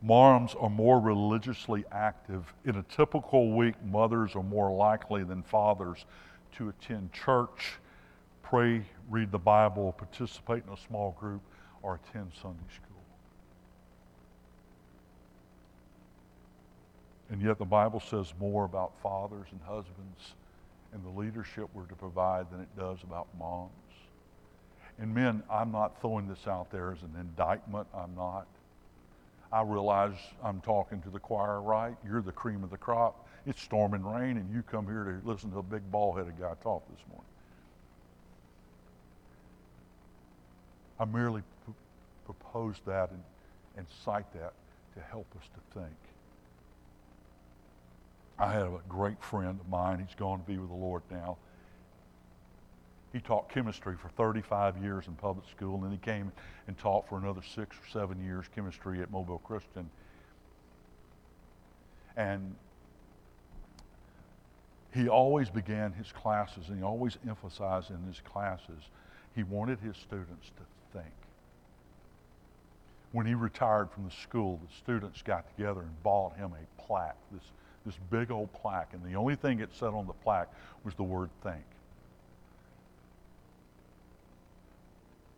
Moms 0.00 0.54
are 0.54 0.70
more 0.70 1.00
religiously 1.00 1.84
active. 1.90 2.52
In 2.64 2.76
a 2.76 2.82
typical 2.84 3.56
week, 3.56 3.74
mothers 3.84 4.36
are 4.36 4.42
more 4.42 4.70
likely 4.70 5.24
than 5.24 5.42
fathers 5.42 6.04
to 6.56 6.68
attend 6.68 7.12
church, 7.12 7.74
pray, 8.42 8.84
read 9.10 9.32
the 9.32 9.38
Bible, 9.38 9.92
participate 9.92 10.62
in 10.66 10.72
a 10.72 10.76
small 10.76 11.16
group, 11.18 11.42
or 11.82 11.96
attend 11.96 12.30
Sunday 12.40 12.58
school. 12.72 12.88
And 17.30 17.42
yet 17.42 17.58
the 17.58 17.64
Bible 17.64 18.00
says 18.00 18.32
more 18.38 18.64
about 18.64 18.92
fathers 19.02 19.48
and 19.50 19.60
husbands 19.62 20.34
and 20.92 21.04
the 21.04 21.10
leadership 21.10 21.68
we're 21.74 21.86
to 21.86 21.96
provide 21.96 22.50
than 22.50 22.60
it 22.60 22.68
does 22.76 23.02
about 23.02 23.28
moms. 23.38 23.72
And 24.98 25.14
men, 25.14 25.42
I'm 25.50 25.70
not 25.70 26.00
throwing 26.00 26.28
this 26.28 26.46
out 26.46 26.70
there 26.70 26.92
as 26.92 27.02
an 27.02 27.14
indictment. 27.18 27.86
I'm 27.94 28.14
not. 28.14 28.46
I 29.52 29.62
realize 29.62 30.16
I'm 30.42 30.60
talking 30.60 31.00
to 31.02 31.10
the 31.10 31.20
choir, 31.20 31.60
right? 31.60 31.96
You're 32.06 32.22
the 32.22 32.32
cream 32.32 32.64
of 32.64 32.70
the 32.70 32.76
crop. 32.76 33.28
It's 33.46 33.62
storm 33.62 33.94
and 33.94 34.04
rain, 34.04 34.36
and 34.36 34.52
you 34.52 34.62
come 34.62 34.86
here 34.86 35.04
to 35.04 35.28
listen 35.28 35.50
to 35.52 35.58
a 35.58 35.62
big 35.62 35.90
bald-headed 35.90 36.38
guy 36.38 36.52
talk 36.62 36.88
this 36.90 37.00
morning. 37.08 37.24
I 40.98 41.04
merely 41.04 41.42
p- 41.66 41.72
propose 42.24 42.76
that 42.86 43.10
and, 43.10 43.22
and 43.76 43.86
cite 44.04 44.32
that 44.34 44.52
to 44.94 45.00
help 45.00 45.26
us 45.36 45.48
to 45.54 45.80
think. 45.80 45.94
I 48.38 48.52
had 48.52 48.62
a 48.62 48.80
great 48.88 49.22
friend 49.22 49.58
of 49.60 49.68
mine. 49.68 49.98
He's 49.98 50.14
gone 50.14 50.38
to 50.38 50.44
be 50.44 50.58
with 50.58 50.68
the 50.68 50.76
Lord 50.76 51.02
now. 51.10 51.38
He 53.12 53.20
taught 53.20 53.48
chemistry 53.48 53.96
for 53.96 54.10
35 54.10 54.76
years 54.82 55.08
in 55.08 55.14
public 55.14 55.48
school, 55.48 55.76
and 55.76 55.84
then 55.84 55.92
he 55.92 55.98
came 55.98 56.30
and 56.66 56.78
taught 56.78 57.08
for 57.08 57.18
another 57.18 57.40
six 57.42 57.76
or 57.76 57.88
seven 57.90 58.22
years 58.22 58.46
chemistry 58.54 59.00
at 59.00 59.10
Mobile 59.10 59.38
Christian. 59.38 59.88
And 62.16 62.54
he 64.94 65.08
always 65.08 65.48
began 65.48 65.92
his 65.92 66.12
classes, 66.12 66.68
and 66.68 66.78
he 66.78 66.84
always 66.84 67.16
emphasized 67.26 67.90
in 67.90 68.02
his 68.04 68.20
classes, 68.20 68.82
he 69.34 69.42
wanted 69.42 69.80
his 69.80 69.96
students 69.96 70.50
to 70.56 70.98
think. 70.98 71.12
When 73.12 73.26
he 73.26 73.34
retired 73.34 73.90
from 73.90 74.04
the 74.04 74.10
school, 74.10 74.60
the 74.62 74.74
students 74.76 75.22
got 75.22 75.48
together 75.56 75.80
and 75.80 76.02
bought 76.02 76.36
him 76.36 76.52
a 76.52 76.82
plaque, 76.82 77.16
this 77.32 77.42
this 77.88 77.98
big 78.10 78.30
old 78.30 78.52
plaque, 78.52 78.92
and 78.92 79.02
the 79.04 79.16
only 79.16 79.34
thing 79.34 79.60
it 79.60 79.70
said 79.72 79.88
on 79.88 80.06
the 80.06 80.12
plaque 80.12 80.48
was 80.84 80.94
the 80.94 81.02
word 81.02 81.30
think. 81.42 81.64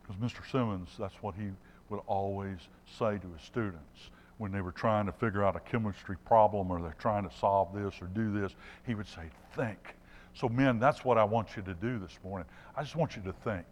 Because 0.03 0.21
Mr. 0.21 0.49
Simmons, 0.51 0.89
that's 0.99 1.15
what 1.21 1.35
he 1.35 1.47
would 1.89 2.01
always 2.07 2.57
say 2.99 3.17
to 3.17 3.27
his 3.27 3.41
students 3.45 4.09
when 4.37 4.51
they 4.51 4.61
were 4.61 4.71
trying 4.71 5.05
to 5.05 5.11
figure 5.11 5.43
out 5.43 5.55
a 5.55 5.59
chemistry 5.59 6.17
problem 6.25 6.71
or 6.71 6.81
they're 6.81 6.95
trying 6.99 7.27
to 7.27 7.35
solve 7.37 7.73
this 7.73 8.01
or 8.01 8.07
do 8.07 8.31
this. 8.31 8.53
He 8.85 8.95
would 8.95 9.07
say, 9.07 9.23
think. 9.55 9.95
So, 10.33 10.49
men, 10.49 10.79
that's 10.79 11.05
what 11.05 11.17
I 11.17 11.23
want 11.23 11.55
you 11.55 11.61
to 11.63 11.73
do 11.75 11.99
this 11.99 12.17
morning. 12.23 12.47
I 12.75 12.81
just 12.81 12.95
want 12.95 13.15
you 13.15 13.21
to 13.23 13.33
think. 13.33 13.65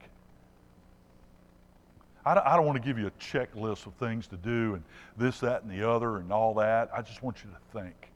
I 2.25 2.33
don't, 2.33 2.45
I 2.45 2.55
don't 2.55 2.65
want 2.65 2.75
to 2.75 2.87
give 2.87 2.99
you 2.99 3.07
a 3.07 3.11
checklist 3.11 3.85
of 3.87 3.93
things 3.95 4.27
to 4.27 4.37
do 4.37 4.75
and 4.75 4.83
this, 5.17 5.39
that, 5.39 5.63
and 5.63 5.71
the 5.71 5.89
other 5.89 6.17
and 6.17 6.31
all 6.31 6.53
that. 6.55 6.89
I 6.93 7.01
just 7.01 7.23
want 7.23 7.37
you 7.43 7.49
to 7.49 7.79
think. 7.79 8.08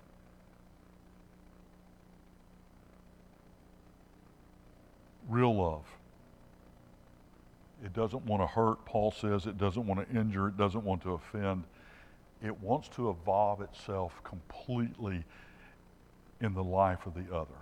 Real 5.29 5.55
love. 5.55 5.85
It 7.83 7.93
doesn't 7.93 8.25
want 8.25 8.41
to 8.41 8.47
hurt, 8.47 8.83
Paul 8.85 9.11
says. 9.11 9.45
It 9.45 9.57
doesn't 9.57 9.85
want 9.85 10.07
to 10.07 10.17
injure. 10.17 10.47
It 10.47 10.57
doesn't 10.57 10.83
want 10.83 11.01
to 11.03 11.13
offend. 11.13 11.65
It 12.41 12.57
wants 12.61 12.87
to 12.89 13.09
evolve 13.09 13.61
itself 13.61 14.21
completely 14.23 15.23
in 16.41 16.53
the 16.53 16.63
life 16.63 17.05
of 17.05 17.13
the 17.13 17.33
other. 17.33 17.55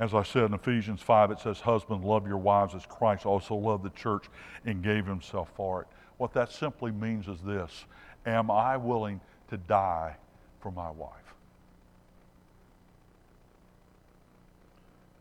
As 0.00 0.14
I 0.14 0.22
said 0.22 0.44
in 0.44 0.54
Ephesians 0.54 1.02
5, 1.02 1.32
it 1.32 1.40
says, 1.40 1.60
Husband, 1.60 2.04
love 2.04 2.26
your 2.26 2.38
wives 2.38 2.74
as 2.74 2.86
Christ 2.86 3.26
also 3.26 3.56
loved 3.56 3.82
the 3.82 3.90
church 3.90 4.26
and 4.64 4.82
gave 4.82 5.06
himself 5.06 5.50
for 5.56 5.82
it. 5.82 5.88
What 6.18 6.32
that 6.34 6.52
simply 6.52 6.92
means 6.92 7.26
is 7.26 7.40
this 7.40 7.84
Am 8.26 8.50
I 8.50 8.76
willing 8.76 9.20
to 9.48 9.56
die 9.56 10.16
for 10.60 10.70
my 10.70 10.90
wife? 10.90 11.34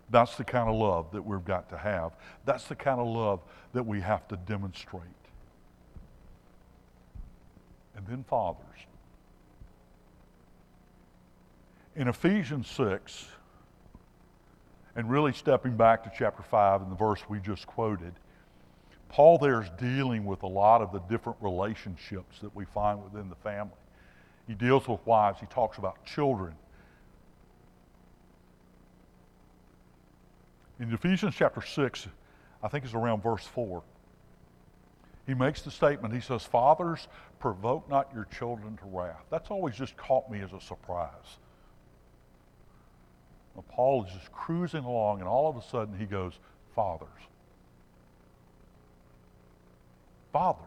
That's 0.10 0.36
the 0.36 0.44
kind 0.44 0.70
of 0.70 0.76
love 0.76 1.12
that 1.12 1.22
we've 1.22 1.44
got 1.44 1.70
to 1.70 1.78
have. 1.78 2.14
That's 2.46 2.66
the 2.66 2.76
kind 2.76 3.00
of 3.00 3.08
love 3.08 3.42
that 3.74 3.86
we 3.86 4.00
have 4.02 4.28
to 4.30 4.38
demonstrate. 4.38 5.04
And 7.96 8.08
then 8.08 8.24
fathers. 8.24 8.64
In 11.96 12.08
Ephesians 12.08 12.70
6, 12.70 13.28
and 14.96 15.10
really 15.10 15.34
stepping 15.34 15.76
back 15.76 16.04
to 16.04 16.12
chapter 16.18 16.44
5 16.44 16.82
and 16.82 16.92
the 16.92 16.96
verse 16.96 17.22
we 17.28 17.40
just 17.40 17.68
quoted, 17.68 18.14
Paul 19.10 19.38
there 19.38 19.62
is 19.62 19.70
dealing 19.78 20.26
with 20.26 20.44
a 20.44 20.48
lot 20.48 20.82
of 20.82 20.92
the 20.92 21.00
different 21.00 21.38
relationships 21.42 22.40
that 22.42 22.56
we 22.56 22.66
find 22.66 23.04
within 23.04 23.30
the 23.30 23.36
family. 23.36 23.74
He 24.48 24.54
deals 24.54 24.88
with 24.88 25.06
wives, 25.06 25.40
he 25.40 25.46
talks 25.48 25.78
about 25.78 26.04
children, 26.06 26.54
In 30.80 30.94
Ephesians 30.94 31.36
chapter 31.36 31.62
6, 31.62 32.08
I 32.62 32.68
think 32.68 32.86
it's 32.86 32.94
around 32.94 33.24
verse 33.24 33.46
4, 33.46 33.82
he 35.26 35.34
makes 35.34 35.62
the 35.62 35.72
statement, 35.72 36.14
he 36.14 36.22
says, 36.22 36.44
Fathers, 36.44 37.08
provoke 37.40 37.90
not 37.90 38.10
your 38.14 38.26
children 38.26 38.78
to 38.78 38.86
wrath. 38.86 39.26
That's 39.30 39.52
always 39.52 39.76
just 39.76 39.98
caught 39.98 40.32
me 40.32 40.40
as 40.42 40.54
a 40.54 40.62
surprise. 40.62 41.38
Well, 43.54 43.66
Paul 43.68 44.06
is 44.06 44.14
just 44.14 44.32
cruising 44.32 44.86
along, 44.86 45.20
and 45.20 45.28
all 45.28 45.50
of 45.50 45.58
a 45.58 45.62
sudden 45.62 45.98
he 45.98 46.06
goes, 46.06 46.34
Fathers. 46.76 47.10
Fathers. 50.32 50.64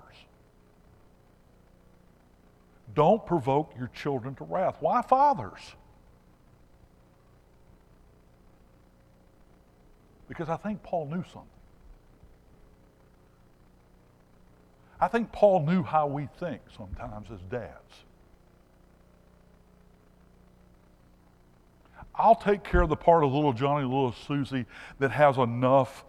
Don't 2.95 3.25
provoke 3.25 3.73
your 3.79 3.89
children 3.95 4.35
to 4.35 4.45
wrath. 4.45 4.77
Why 4.81 5.01
fathers? 5.01 5.61
Because 10.31 10.49
I 10.49 10.57
think 10.57 10.85
Paul 10.85 11.07
knew 11.07 11.25
something. 11.25 11.43
I 15.01 15.09
think 15.09 15.33
Paul 15.33 15.67
knew 15.67 15.83
how 15.83 16.07
we 16.07 16.29
think 16.39 16.61
sometimes 16.77 17.27
as 17.33 17.41
dads. 17.51 18.05
I'll 22.15 22.37
take 22.37 22.63
care 22.63 22.81
of 22.81 22.89
the 22.89 22.97
part 22.97 23.25
of 23.25 23.33
little 23.33 23.53
Johnny, 23.53 23.83
little 23.83 24.13
Susie 24.13 24.67
that 25.01 25.11
has 25.11 25.37
enough 25.37 26.05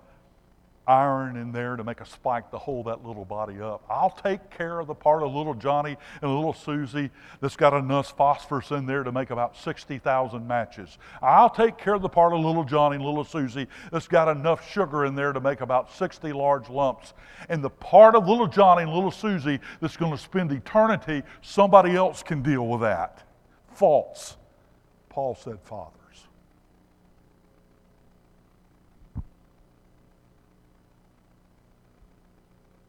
iron 0.88 1.38
in 1.38 1.51
there 1.51 1.75
to 1.75 1.83
make 1.83 2.01
a 2.01 2.05
spike 2.05 2.50
to 2.51 2.57
hold 2.57 2.88
that 2.88 3.05
little 3.05 3.23
body 3.23 3.61
up. 3.61 3.83
I'll 3.89 4.09
take 4.09 4.50
care 4.50 4.79
of 4.79 4.88
the 4.88 4.95
part 4.95 5.21
of 5.21 5.33
little 5.33 5.53
Johnny 5.53 5.95
and 6.21 6.35
little 6.35 6.53
Susie 6.53 7.11
that's 7.39 7.55
got 7.55 7.73
enough 7.73 8.17
phosphorus 8.17 8.71
in 8.71 8.85
there 8.85 9.03
to 9.03 9.11
make 9.11 9.29
about 9.29 9.55
60,000 9.55 10.47
matches. 10.47 10.97
I'll 11.21 11.50
take 11.50 11.77
care 11.77 11.93
of 11.93 12.01
the 12.01 12.09
part 12.09 12.33
of 12.33 12.39
little 12.39 12.63
Johnny 12.63 12.95
and 12.95 13.05
little 13.05 13.23
Susie 13.23 13.67
that's 13.91 14.07
got 14.07 14.27
enough 14.27 14.69
sugar 14.69 15.05
in 15.05 15.15
there 15.15 15.33
to 15.33 15.39
make 15.39 15.61
about 15.61 15.91
60 15.91 16.33
large 16.33 16.69
lumps. 16.69 17.13
And 17.50 17.63
the 17.63 17.69
part 17.69 18.15
of 18.15 18.27
little 18.27 18.47
Johnny 18.47 18.83
and 18.83 18.91
little 18.91 19.11
Susie 19.11 19.59
that's 19.79 19.97
going 19.97 20.11
to 20.11 20.17
spend 20.17 20.51
eternity, 20.51 21.21
somebody 21.41 21.95
else 21.95 22.23
can 22.23 22.41
deal 22.41 22.67
with 22.67 22.81
that. 22.81 23.23
False. 23.73 24.38
Paul 25.09 25.35
said, 25.35 25.59
Father. 25.63 26.00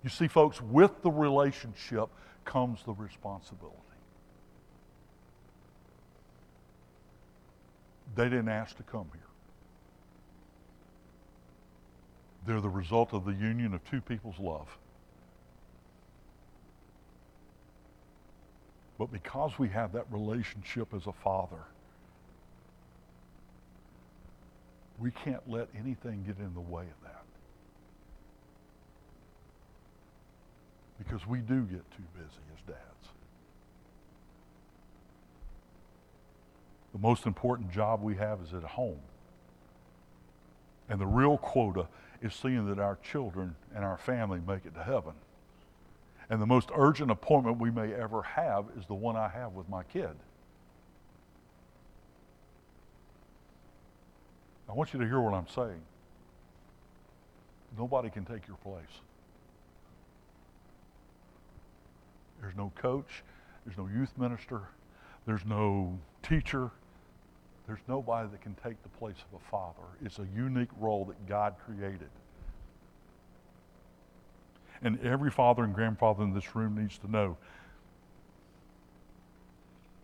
You 0.02 0.10
see, 0.10 0.28
folks, 0.28 0.60
with 0.60 1.02
the 1.02 1.10
relationship 1.10 2.08
comes 2.44 2.80
the 2.84 2.92
responsibility. 2.92 3.76
They 8.14 8.24
didn't 8.24 8.48
ask 8.48 8.76
to 8.76 8.82
come 8.82 9.06
here. 9.12 9.22
They're 12.46 12.60
the 12.60 12.68
result 12.68 13.12
of 13.12 13.24
the 13.24 13.32
union 13.32 13.72
of 13.74 13.88
two 13.88 14.00
people's 14.00 14.38
love. 14.38 14.68
But 18.98 19.12
because 19.12 19.58
we 19.58 19.68
have 19.68 19.92
that 19.92 20.06
relationship 20.10 20.92
as 20.94 21.06
a 21.06 21.12
father, 21.12 21.64
we 24.98 25.10
can't 25.10 25.48
let 25.48 25.68
anything 25.78 26.24
get 26.26 26.38
in 26.38 26.52
the 26.54 26.60
way 26.60 26.82
of 26.82 27.02
that. 27.04 27.21
Because 31.04 31.26
we 31.26 31.38
do 31.38 31.62
get 31.62 31.90
too 31.90 32.04
busy 32.14 32.42
as 32.54 32.60
dads. 32.66 33.08
The 36.92 36.98
most 36.98 37.26
important 37.26 37.70
job 37.70 38.02
we 38.02 38.16
have 38.16 38.40
is 38.40 38.54
at 38.54 38.62
home. 38.62 39.00
And 40.88 41.00
the 41.00 41.06
real 41.06 41.38
quota 41.38 41.88
is 42.20 42.34
seeing 42.34 42.66
that 42.66 42.78
our 42.78 42.98
children 43.02 43.56
and 43.74 43.84
our 43.84 43.96
family 43.96 44.40
make 44.46 44.66
it 44.66 44.74
to 44.74 44.82
heaven. 44.82 45.14
And 46.30 46.40
the 46.40 46.46
most 46.46 46.70
urgent 46.74 47.10
appointment 47.10 47.58
we 47.58 47.70
may 47.70 47.92
ever 47.94 48.22
have 48.22 48.66
is 48.78 48.86
the 48.86 48.94
one 48.94 49.16
I 49.16 49.28
have 49.28 49.52
with 49.52 49.68
my 49.68 49.82
kid. 49.82 50.14
I 54.68 54.72
want 54.72 54.92
you 54.94 55.00
to 55.00 55.06
hear 55.06 55.20
what 55.20 55.34
I'm 55.34 55.48
saying. 55.48 55.82
Nobody 57.76 58.10
can 58.10 58.24
take 58.24 58.46
your 58.46 58.56
place. 58.58 59.00
There's 62.42 62.56
no 62.56 62.72
coach. 62.76 63.22
There's 63.64 63.78
no 63.78 63.88
youth 63.88 64.12
minister. 64.18 64.62
There's 65.24 65.46
no 65.46 65.98
teacher. 66.22 66.70
There's 67.66 67.78
nobody 67.88 68.28
that 68.28 68.40
can 68.40 68.56
take 68.56 68.82
the 68.82 68.88
place 68.88 69.16
of 69.30 69.40
a 69.40 69.50
father. 69.50 69.86
It's 70.04 70.18
a 70.18 70.26
unique 70.34 70.68
role 70.78 71.04
that 71.06 71.26
God 71.26 71.54
created. 71.64 72.10
And 74.82 74.98
every 75.00 75.30
father 75.30 75.62
and 75.62 75.72
grandfather 75.72 76.24
in 76.24 76.34
this 76.34 76.56
room 76.56 76.76
needs 76.76 76.98
to 76.98 77.10
know 77.10 77.36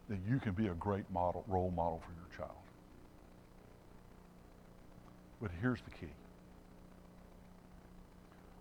that 0.09 0.19
you 0.27 0.39
can 0.39 0.53
be 0.53 0.69
a 0.69 0.75
great 0.75 1.11
model, 1.11 1.45
role 1.49 1.73
model 1.75 2.01
for 2.07 2.13
your 2.13 2.39
child. 2.39 2.57
But 5.43 5.51
here's 5.61 5.81
the 5.83 5.91
key. 5.91 6.13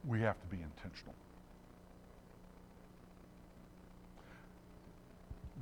We 0.08 0.22
have 0.22 0.42
to 0.42 0.48
be 0.48 0.58
intentional. 0.58 1.14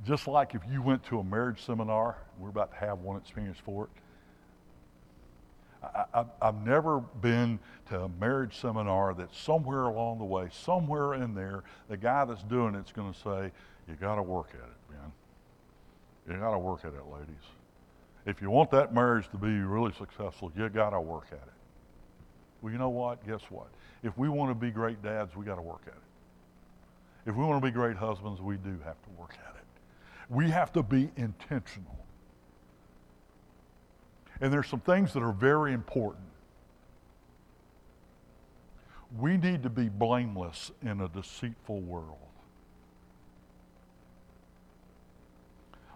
Just 0.06 0.28
like 0.28 0.54
if 0.54 0.62
you 0.70 0.82
went 0.82 1.04
to 1.06 1.18
a 1.18 1.24
marriage 1.24 1.64
seminar, 1.64 2.16
we're 2.38 2.48
about 2.48 2.70
to 2.72 2.78
have 2.78 3.00
one 3.00 3.16
at 3.16 3.26
Spanish 3.26 3.58
Fort. 3.58 3.90
I, 5.82 6.24
have 6.42 6.64
never 6.64 7.00
been 7.00 7.58
to 7.90 8.02
a 8.02 8.08
marriage 8.08 8.58
seminar 8.60 9.14
that 9.14 9.34
somewhere 9.34 9.82
along 9.82 10.18
the 10.18 10.24
way, 10.24 10.48
somewhere 10.50 11.14
in 11.14 11.34
there, 11.34 11.62
the 11.88 11.96
guy 11.96 12.24
that's 12.24 12.42
doing 12.44 12.74
it's 12.74 12.92
going 12.92 13.12
to 13.12 13.18
say, 13.18 13.52
you 13.88 13.94
got 13.94 14.16
to 14.16 14.22
work 14.22 14.50
at 14.50 14.68
it, 14.68 14.94
man. 14.94 15.12
You 16.28 16.42
got 16.42 16.52
to 16.52 16.58
work 16.58 16.80
at 16.84 16.92
it, 16.92 17.04
ladies. 17.12 17.44
If 18.24 18.42
you 18.42 18.50
want 18.50 18.70
that 18.72 18.92
marriage 18.92 19.28
to 19.30 19.36
be 19.36 19.58
really 19.60 19.92
successful, 19.92 20.50
you 20.56 20.68
got 20.68 20.90
to 20.90 21.00
work 21.00 21.26
at 21.30 21.36
it. 21.36 21.54
Well, 22.60 22.72
you 22.72 22.78
know 22.78 22.88
what? 22.88 23.24
Guess 23.26 23.42
what? 23.50 23.68
If 24.02 24.18
we 24.18 24.28
want 24.28 24.50
to 24.50 24.54
be 24.54 24.70
great 24.70 25.02
dads, 25.02 25.36
we 25.36 25.44
got 25.44 25.56
to 25.56 25.62
work 25.62 25.82
at 25.86 25.92
it. 25.92 27.30
If 27.30 27.36
we 27.36 27.44
want 27.44 27.62
to 27.62 27.66
be 27.66 27.72
great 27.72 27.96
husbands, 27.96 28.40
we 28.40 28.56
do 28.56 28.76
have 28.84 29.00
to 29.02 29.10
work 29.16 29.34
at 29.34 29.54
it. 29.54 29.55
We 30.28 30.50
have 30.50 30.72
to 30.72 30.82
be 30.82 31.10
intentional. 31.16 32.04
And 34.40 34.52
there's 34.52 34.68
some 34.68 34.80
things 34.80 35.12
that 35.12 35.22
are 35.22 35.32
very 35.32 35.72
important. 35.72 36.24
We 39.18 39.36
need 39.36 39.62
to 39.62 39.70
be 39.70 39.88
blameless 39.88 40.72
in 40.82 41.00
a 41.00 41.08
deceitful 41.08 41.80
world. 41.80 42.18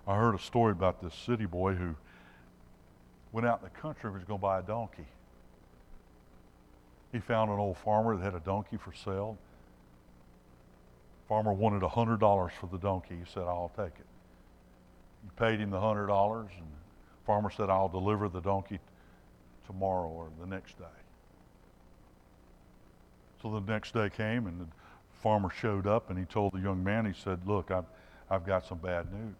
I 0.06 0.16
heard 0.16 0.34
a 0.34 0.38
story 0.38 0.72
about 0.72 1.02
this 1.02 1.14
city 1.14 1.44
boy 1.44 1.74
who 1.74 1.94
went 3.32 3.46
out 3.46 3.60
in 3.60 3.64
the 3.64 3.80
country 3.80 4.08
and 4.08 4.14
was 4.14 4.24
going 4.24 4.38
to 4.38 4.42
buy 4.42 4.58
a 4.60 4.62
donkey. 4.62 5.06
He 7.12 7.18
found 7.18 7.50
an 7.50 7.58
old 7.58 7.76
farmer 7.78 8.16
that 8.16 8.22
had 8.22 8.34
a 8.34 8.40
donkey 8.40 8.76
for 8.76 8.92
sale. 8.92 9.36
Farmer 11.28 11.52
wanted 11.52 11.82
$100 11.82 12.50
for 12.52 12.66
the 12.66 12.78
donkey. 12.78 13.16
He 13.24 13.30
said, 13.32 13.42
I'll 13.42 13.72
take 13.76 13.92
it. 13.98 14.06
Paid 15.36 15.60
him 15.60 15.70
the 15.70 15.80
hundred 15.80 16.08
dollars, 16.08 16.50
and 16.56 16.66
the 16.66 17.24
farmer 17.24 17.50
said, 17.50 17.70
"I'll 17.70 17.88
deliver 17.88 18.28
the 18.28 18.40
donkey 18.40 18.78
tomorrow 19.66 20.08
or 20.08 20.28
the 20.38 20.46
next 20.46 20.78
day." 20.78 20.84
So 23.40 23.50
the 23.50 23.60
next 23.60 23.94
day 23.94 24.10
came, 24.10 24.46
and 24.46 24.60
the 24.60 24.66
farmer 25.22 25.48
showed 25.50 25.86
up, 25.86 26.10
and 26.10 26.18
he 26.18 26.26
told 26.26 26.52
the 26.52 26.60
young 26.60 26.84
man, 26.84 27.06
he 27.06 27.12
said, 27.12 27.46
"Look, 27.46 27.70
I've 27.70 27.86
I've 28.28 28.44
got 28.44 28.66
some 28.66 28.78
bad 28.78 29.12
news. 29.12 29.36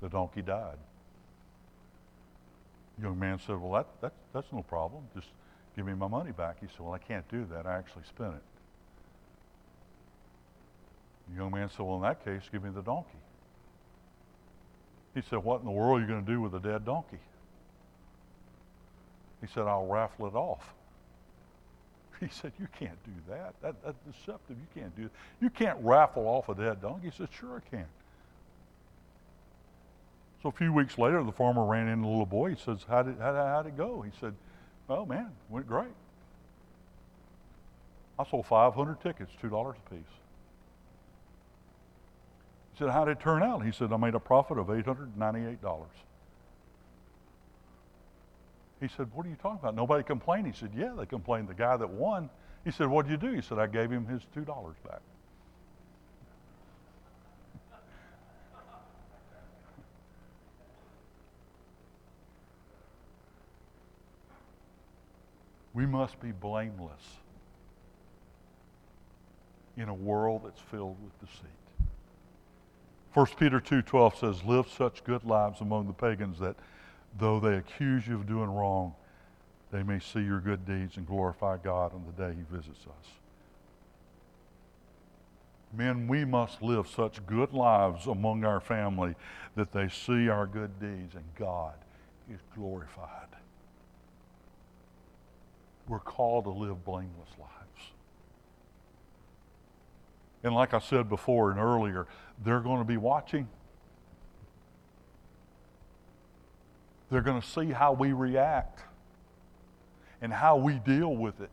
The 0.00 0.08
donkey 0.08 0.42
died." 0.42 0.78
The 2.96 3.04
young 3.04 3.18
man 3.18 3.38
said, 3.38 3.60
"Well, 3.60 3.72
that, 3.72 4.00
that 4.00 4.12
that's 4.32 4.52
no 4.52 4.62
problem. 4.62 5.04
Just 5.14 5.28
give 5.76 5.86
me 5.86 5.94
my 5.94 6.08
money 6.08 6.32
back." 6.32 6.58
He 6.60 6.66
said, 6.66 6.80
"Well, 6.80 6.94
I 6.94 6.98
can't 6.98 7.28
do 7.28 7.44
that. 7.46 7.66
I 7.66 7.76
actually 7.76 8.04
spent 8.04 8.34
it." 8.34 8.42
The 11.28 11.36
young 11.36 11.50
man 11.52 11.68
said, 11.70 11.80
Well, 11.80 11.96
in 11.96 12.02
that 12.02 12.24
case, 12.24 12.42
give 12.50 12.62
me 12.62 12.70
the 12.70 12.82
donkey. 12.82 13.18
He 15.14 15.22
said, 15.22 15.44
What 15.44 15.60
in 15.60 15.66
the 15.66 15.72
world 15.72 15.98
are 15.98 16.00
you 16.02 16.08
going 16.08 16.24
to 16.24 16.30
do 16.30 16.40
with 16.40 16.54
a 16.54 16.60
dead 16.60 16.84
donkey? 16.84 17.18
He 19.40 19.46
said, 19.46 19.64
I'll 19.64 19.86
raffle 19.86 20.26
it 20.26 20.34
off. 20.34 20.74
He 22.20 22.28
said, 22.28 22.52
You 22.58 22.68
can't 22.78 23.02
do 23.04 23.12
that. 23.28 23.54
that 23.60 23.74
that's 23.84 23.98
deceptive. 24.06 24.56
You 24.56 24.80
can't 24.80 24.96
do 24.96 25.02
that. 25.04 25.12
You 25.40 25.50
can't 25.50 25.78
raffle 25.82 26.26
off 26.26 26.48
a 26.48 26.54
dead 26.54 26.80
donkey. 26.80 27.10
He 27.10 27.16
said, 27.16 27.28
Sure, 27.38 27.62
I 27.64 27.76
can. 27.76 27.86
So 30.42 30.48
a 30.48 30.52
few 30.52 30.72
weeks 30.72 30.96
later, 30.96 31.22
the 31.22 31.32
farmer 31.32 31.64
ran 31.64 31.88
into 31.88 32.02
the 32.02 32.08
little 32.08 32.26
boy. 32.26 32.50
He 32.50 32.56
says, 32.56 32.78
How 32.88 33.02
did, 33.02 33.18
how, 33.18 33.34
how'd 33.34 33.66
it 33.66 33.76
go? 33.76 34.02
He 34.02 34.12
said, 34.20 34.34
Oh, 34.88 35.04
man, 35.04 35.30
went 35.48 35.66
great. 35.66 35.94
I 38.18 38.24
sold 38.24 38.46
500 38.46 39.00
tickets, 39.00 39.32
$2 39.42 39.70
a 39.70 39.90
piece. 39.90 40.00
He 42.74 42.78
said, 42.78 42.90
How 42.90 43.04
did 43.04 43.18
it 43.18 43.20
turn 43.20 43.42
out? 43.42 43.64
He 43.64 43.70
said, 43.70 43.92
I 43.92 43.96
made 43.96 44.14
a 44.14 44.20
profit 44.20 44.58
of 44.58 44.66
$898. 44.66 45.86
He 48.80 48.88
said, 48.88 49.08
What 49.14 49.24
are 49.24 49.28
you 49.28 49.36
talking 49.36 49.60
about? 49.60 49.76
Nobody 49.76 50.02
complained. 50.02 50.48
He 50.48 50.52
said, 50.52 50.70
Yeah, 50.76 50.92
they 50.98 51.06
complained. 51.06 51.48
The 51.48 51.54
guy 51.54 51.76
that 51.76 51.88
won, 51.88 52.28
he 52.64 52.72
said, 52.72 52.88
What 52.88 53.06
did 53.06 53.12
you 53.12 53.28
do? 53.28 53.34
He 53.34 53.42
said, 53.42 53.60
I 53.60 53.68
gave 53.68 53.90
him 53.90 54.06
his 54.06 54.22
$2 54.36 54.46
back. 54.84 55.00
We 65.72 65.86
must 65.86 66.20
be 66.20 66.30
blameless 66.30 67.02
in 69.76 69.88
a 69.88 69.94
world 69.94 70.42
that's 70.44 70.60
filled 70.60 70.96
with 71.02 71.18
deceit. 71.20 71.63
1 73.14 73.26
Peter 73.38 73.60
2.12 73.60 74.18
says, 74.18 74.44
Live 74.44 74.68
such 74.68 75.04
good 75.04 75.24
lives 75.24 75.60
among 75.60 75.86
the 75.86 75.92
pagans 75.92 76.40
that 76.40 76.56
though 77.16 77.38
they 77.38 77.54
accuse 77.54 78.06
you 78.08 78.16
of 78.16 78.26
doing 78.26 78.50
wrong, 78.50 78.92
they 79.70 79.84
may 79.84 80.00
see 80.00 80.20
your 80.20 80.40
good 80.40 80.66
deeds 80.66 80.96
and 80.96 81.06
glorify 81.06 81.56
God 81.56 81.94
on 81.94 82.04
the 82.04 82.22
day 82.22 82.36
he 82.36 82.56
visits 82.56 82.80
us. 82.86 83.06
Men, 85.72 86.08
we 86.08 86.24
must 86.24 86.60
live 86.60 86.88
such 86.88 87.24
good 87.26 87.52
lives 87.52 88.06
among 88.06 88.44
our 88.44 88.60
family 88.60 89.14
that 89.54 89.72
they 89.72 89.88
see 89.88 90.28
our 90.28 90.46
good 90.46 90.80
deeds 90.80 91.14
and 91.14 91.24
God 91.36 91.74
is 92.32 92.40
glorified. 92.54 93.28
We're 95.86 96.00
called 96.00 96.44
to 96.44 96.50
live 96.50 96.84
blameless 96.84 97.30
lives. 97.38 97.63
And 100.44 100.54
like 100.54 100.74
I 100.74 100.78
said 100.78 101.08
before 101.08 101.50
and 101.50 101.58
earlier, 101.58 102.06
they're 102.44 102.60
going 102.60 102.78
to 102.78 102.84
be 102.84 102.98
watching. 102.98 103.48
They're 107.10 107.22
going 107.22 107.40
to 107.40 107.46
see 107.46 107.70
how 107.70 107.94
we 107.94 108.12
react 108.12 108.82
and 110.20 110.32
how 110.32 110.56
we 110.56 110.74
deal 110.74 111.16
with 111.16 111.40
it. 111.40 111.50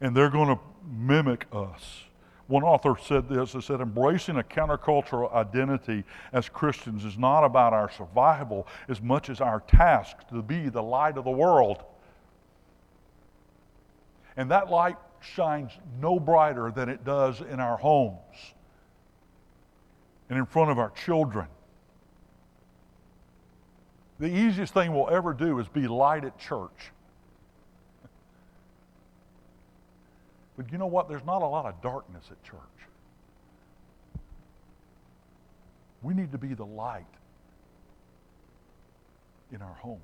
And 0.00 0.14
they're 0.14 0.30
going 0.30 0.48
to 0.48 0.58
mimic 0.86 1.46
us. 1.52 2.02
One 2.48 2.64
author 2.64 2.96
said 3.00 3.28
this, 3.28 3.52
he 3.52 3.62
said, 3.62 3.80
embracing 3.80 4.36
a 4.36 4.42
countercultural 4.42 5.32
identity 5.32 6.04
as 6.34 6.50
Christians 6.50 7.04
is 7.04 7.16
not 7.16 7.44
about 7.44 7.72
our 7.72 7.90
survival 7.90 8.66
as 8.88 9.00
much 9.00 9.30
as 9.30 9.40
our 9.40 9.60
task 9.60 10.28
to 10.28 10.42
be 10.42 10.68
the 10.68 10.82
light 10.82 11.16
of 11.16 11.24
the 11.24 11.30
world. 11.30 11.82
And 14.36 14.50
that 14.50 14.68
light 14.68 14.96
shines 15.22 15.72
no 16.00 16.18
brighter 16.18 16.70
than 16.70 16.88
it 16.88 17.04
does 17.04 17.40
in 17.40 17.60
our 17.60 17.76
homes 17.76 18.18
and 20.28 20.38
in 20.38 20.46
front 20.46 20.70
of 20.70 20.78
our 20.78 20.90
children. 20.90 21.46
The 24.18 24.28
easiest 24.28 24.72
thing 24.72 24.94
we'll 24.94 25.10
ever 25.10 25.34
do 25.34 25.58
is 25.58 25.68
be 25.68 25.86
light 25.86 26.24
at 26.24 26.38
church. 26.38 26.70
But 30.56 30.70
you 30.70 30.76
know 30.76 30.86
what? 30.86 31.08
There's 31.08 31.24
not 31.24 31.40
a 31.42 31.46
lot 31.46 31.64
of 31.64 31.80
darkness 31.80 32.24
at 32.30 32.42
church. 32.44 32.60
We 36.02 36.12
need 36.12 36.30
to 36.32 36.38
be 36.38 36.52
the 36.52 36.66
light 36.66 37.06
in 39.50 39.62
our 39.62 39.74
homes. 39.74 40.00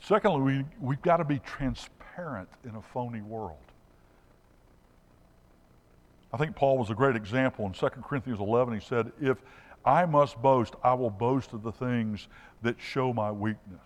Secondly, 0.00 0.40
we, 0.40 0.64
we've 0.80 1.02
got 1.02 1.16
to 1.16 1.24
be 1.24 1.40
transparent 1.40 2.03
in 2.18 2.76
a 2.76 2.82
phony 2.92 3.22
world. 3.22 3.56
I 6.32 6.36
think 6.36 6.56
Paul 6.56 6.78
was 6.78 6.90
a 6.90 6.94
great 6.94 7.16
example. 7.16 7.66
In 7.66 7.72
2 7.72 7.88
Corinthians 7.88 8.40
11, 8.40 8.74
he 8.74 8.80
said, 8.80 9.12
If 9.20 9.38
I 9.84 10.06
must 10.06 10.40
boast, 10.40 10.74
I 10.82 10.94
will 10.94 11.10
boast 11.10 11.52
of 11.52 11.62
the 11.62 11.72
things 11.72 12.28
that 12.62 12.76
show 12.80 13.12
my 13.12 13.30
weakness. 13.30 13.80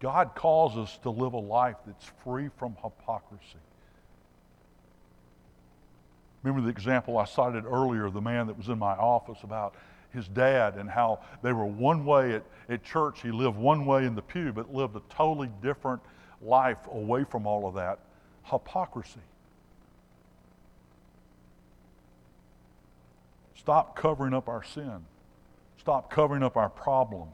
God 0.00 0.34
calls 0.34 0.76
us 0.76 0.98
to 0.98 1.10
live 1.10 1.32
a 1.32 1.38
life 1.38 1.76
that's 1.86 2.10
free 2.24 2.48
from 2.58 2.76
hypocrisy. 2.82 3.58
Remember 6.42 6.64
the 6.64 6.70
example 6.70 7.18
I 7.18 7.24
cited 7.24 7.64
earlier, 7.64 8.10
the 8.10 8.20
man 8.20 8.46
that 8.46 8.56
was 8.56 8.68
in 8.68 8.78
my 8.78 8.94
office 8.94 9.38
about 9.42 9.74
his 10.18 10.28
dad 10.28 10.74
and 10.74 10.90
how 10.90 11.20
they 11.42 11.52
were 11.52 11.64
one 11.64 12.04
way 12.04 12.34
at, 12.34 12.44
at 12.68 12.84
church. 12.84 13.22
He 13.22 13.30
lived 13.30 13.56
one 13.56 13.86
way 13.86 14.04
in 14.04 14.14
the 14.14 14.22
pew, 14.22 14.52
but 14.52 14.74
lived 14.74 14.96
a 14.96 15.02
totally 15.08 15.48
different 15.62 16.02
life 16.42 16.78
away 16.90 17.24
from 17.24 17.46
all 17.46 17.66
of 17.66 17.74
that. 17.74 18.00
Hypocrisy. 18.44 19.20
Stop 23.54 23.96
covering 23.96 24.34
up 24.34 24.48
our 24.48 24.64
sin. 24.64 25.04
Stop 25.78 26.10
covering 26.10 26.42
up 26.42 26.56
our 26.56 26.68
problem. 26.68 27.28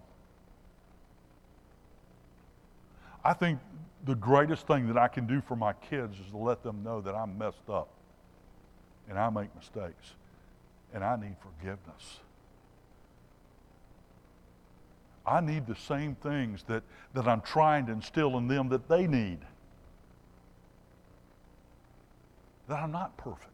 I 3.25 3.33
think 3.33 3.59
the 4.05 4.15
greatest 4.15 4.67
thing 4.67 4.89
that 4.89 4.99
I 4.99 5.09
can 5.09 5.27
do 5.27 5.41
for 5.41 5.57
my 5.57 5.73
kids 5.73 6.19
is 6.19 6.27
to 6.31 6.37
let 6.37 6.63
them 6.63 6.83
know 6.83 7.01
that 7.01 7.15
I'm 7.15 7.39
messed 7.39 7.71
up 7.71 7.89
and 9.09 9.19
I 9.19 9.31
make 9.31 9.55
mistakes 9.57 10.13
and 10.93 11.03
I 11.03 11.17
need 11.17 11.37
forgiveness. 11.41 12.21
I 15.27 15.41
need 15.41 15.67
the 15.67 15.77
same 15.77 16.15
things 16.17 16.65
that, 16.65 16.83
that 17.15 17.27
I'm 17.27 17.41
trying 17.41 17.87
to 17.87 17.93
instill 17.93 18.37
in 18.37 18.47
them 18.47 18.69
that 18.69 18.89
they 18.89 19.07
need. 19.07 19.39
That 22.69 22.79
I'm 22.79 22.93
not 22.93 23.17
perfect. 23.17 23.49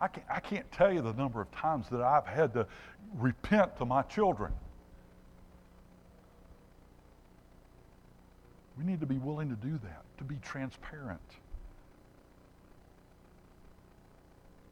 I 0.00 0.06
can't, 0.06 0.26
I 0.30 0.40
can't 0.40 0.70
tell 0.70 0.92
you 0.92 1.02
the 1.02 1.12
number 1.12 1.40
of 1.40 1.50
times 1.50 1.88
that 1.90 2.00
I've 2.00 2.26
had 2.26 2.52
to 2.54 2.66
repent 3.16 3.76
to 3.78 3.84
my 3.84 4.02
children. 4.02 4.52
We 8.78 8.84
need 8.84 9.00
to 9.00 9.06
be 9.06 9.18
willing 9.18 9.48
to 9.48 9.56
do 9.56 9.72
that, 9.82 10.04
to 10.18 10.24
be 10.24 10.36
transparent. 10.36 11.20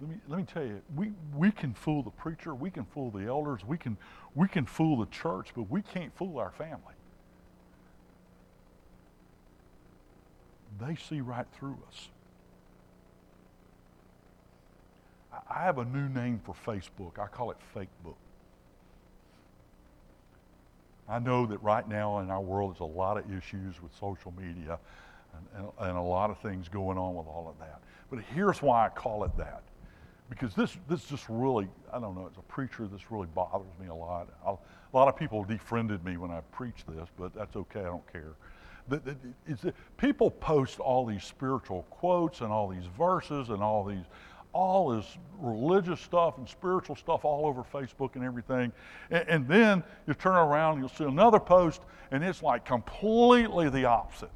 Let 0.01 0.11
me, 0.11 0.17
let 0.29 0.39
me 0.39 0.45
tell 0.45 0.65
you, 0.65 0.83
we, 0.95 1.13
we 1.35 1.51
can 1.51 1.73
fool 1.73 2.03
the 2.03 2.11
preacher, 2.11 2.55
we 2.55 2.71
can 2.71 2.85
fool 2.85 3.11
the 3.11 3.27
elders, 3.27 3.65
we 3.67 3.79
can, 3.79 3.97
we 4.35 4.47
can 4.47 4.67
fool 4.67 4.99
the 4.99 5.07
church, 5.07 5.49
but 5.57 5.71
we 5.71 5.81
can't 5.81 6.15
fool 6.17 6.39
our 6.39 6.51
family. 6.51 6.95
They 10.79 10.97
see 10.97 11.23
right 11.23 11.47
through 11.59 11.79
us. 11.89 12.09
I 15.49 15.63
have 15.63 15.79
a 15.79 15.85
new 15.85 16.09
name 16.09 16.41
for 16.45 16.55
Facebook. 16.67 17.19
I 17.19 17.27
call 17.27 17.51
it 17.51 17.57
Fakebook. 17.75 18.17
I 21.09 21.19
know 21.19 21.47
that 21.47 21.63
right 21.63 21.89
now 21.89 22.19
in 22.19 22.31
our 22.31 22.41
world 22.41 22.73
there's 22.73 22.81
a 22.81 22.85
lot 22.85 23.17
of 23.17 23.25
issues 23.33 23.81
with 23.81 23.95
social 23.99 24.35
media 24.37 24.79
and, 25.35 25.65
and, 25.65 25.73
and, 25.79 25.97
a 25.97 26.03
lot 26.03 26.31
of 26.31 26.39
things 26.41 26.69
going 26.69 26.99
on 26.99 27.15
with 27.15 27.27
all 27.27 27.49
of 27.49 27.59
that. 27.61 27.81
But 28.11 28.21
here's 28.35 28.61
why 28.61 28.87
I 28.87 28.89
call 28.89 29.25
it 29.25 29.37
that. 29.37 29.63
Because 30.29 30.55
this, 30.55 30.77
this 30.89 31.05
just 31.05 31.25
really, 31.29 31.69
I 31.93 32.01
don't 32.01 32.15
know, 32.17 32.29
as 32.31 32.37
a 32.37 32.43
preacher, 32.43 32.87
this 32.87 33.11
really 33.11 33.29
bothers 33.35 33.73
me 33.81 33.89
a 33.89 33.95
lot. 33.95 34.29
I'll, 34.45 34.61
a 34.93 34.97
lot 34.97 35.09
of 35.09 35.17
people 35.17 35.45
defriended 35.45 36.05
me 36.05 36.17
when 36.17 36.31
I 36.31 36.41
preach 36.53 36.85
this, 36.89 37.09
but 37.19 37.35
that's 37.35 37.55
okay, 37.55 37.81
I 37.81 37.85
don't 37.85 38.13
care. 38.13 38.33
The, 38.89 38.99
the, 38.99 39.17
the, 39.63 39.75
people 39.97 40.31
post 40.31 40.79
all 40.79 41.05
these 41.05 41.25
spiritual 41.25 41.83
quotes 41.91 42.41
and 42.41 42.53
all 42.53 42.69
these 42.69 42.87
verses 42.97 43.51
and 43.51 43.63
all 43.63 43.85
these 43.85 44.05
all 44.53 44.89
this 44.89 45.19
religious 45.39 46.01
stuff 46.01 46.39
and 46.39 46.49
spiritual 46.49 46.97
stuff 46.97 47.27
all 47.27 47.45
over 47.45 47.63
Facebook 47.63 48.15
and 48.15 48.25
everything. 48.25 48.73
And, 49.11 49.29
and 49.29 49.49
then 49.49 49.85
you 50.07 50.15
turn 50.15 50.35
around 50.35 50.75
and 50.75 50.81
you'll 50.81 50.97
see 50.97 51.05
another 51.05 51.39
post, 51.39 51.83
and 52.11 52.25
it's 52.25 52.43
like 52.43 52.65
completely 52.65 53.69
the 53.69 53.85
opposite. 53.85 54.31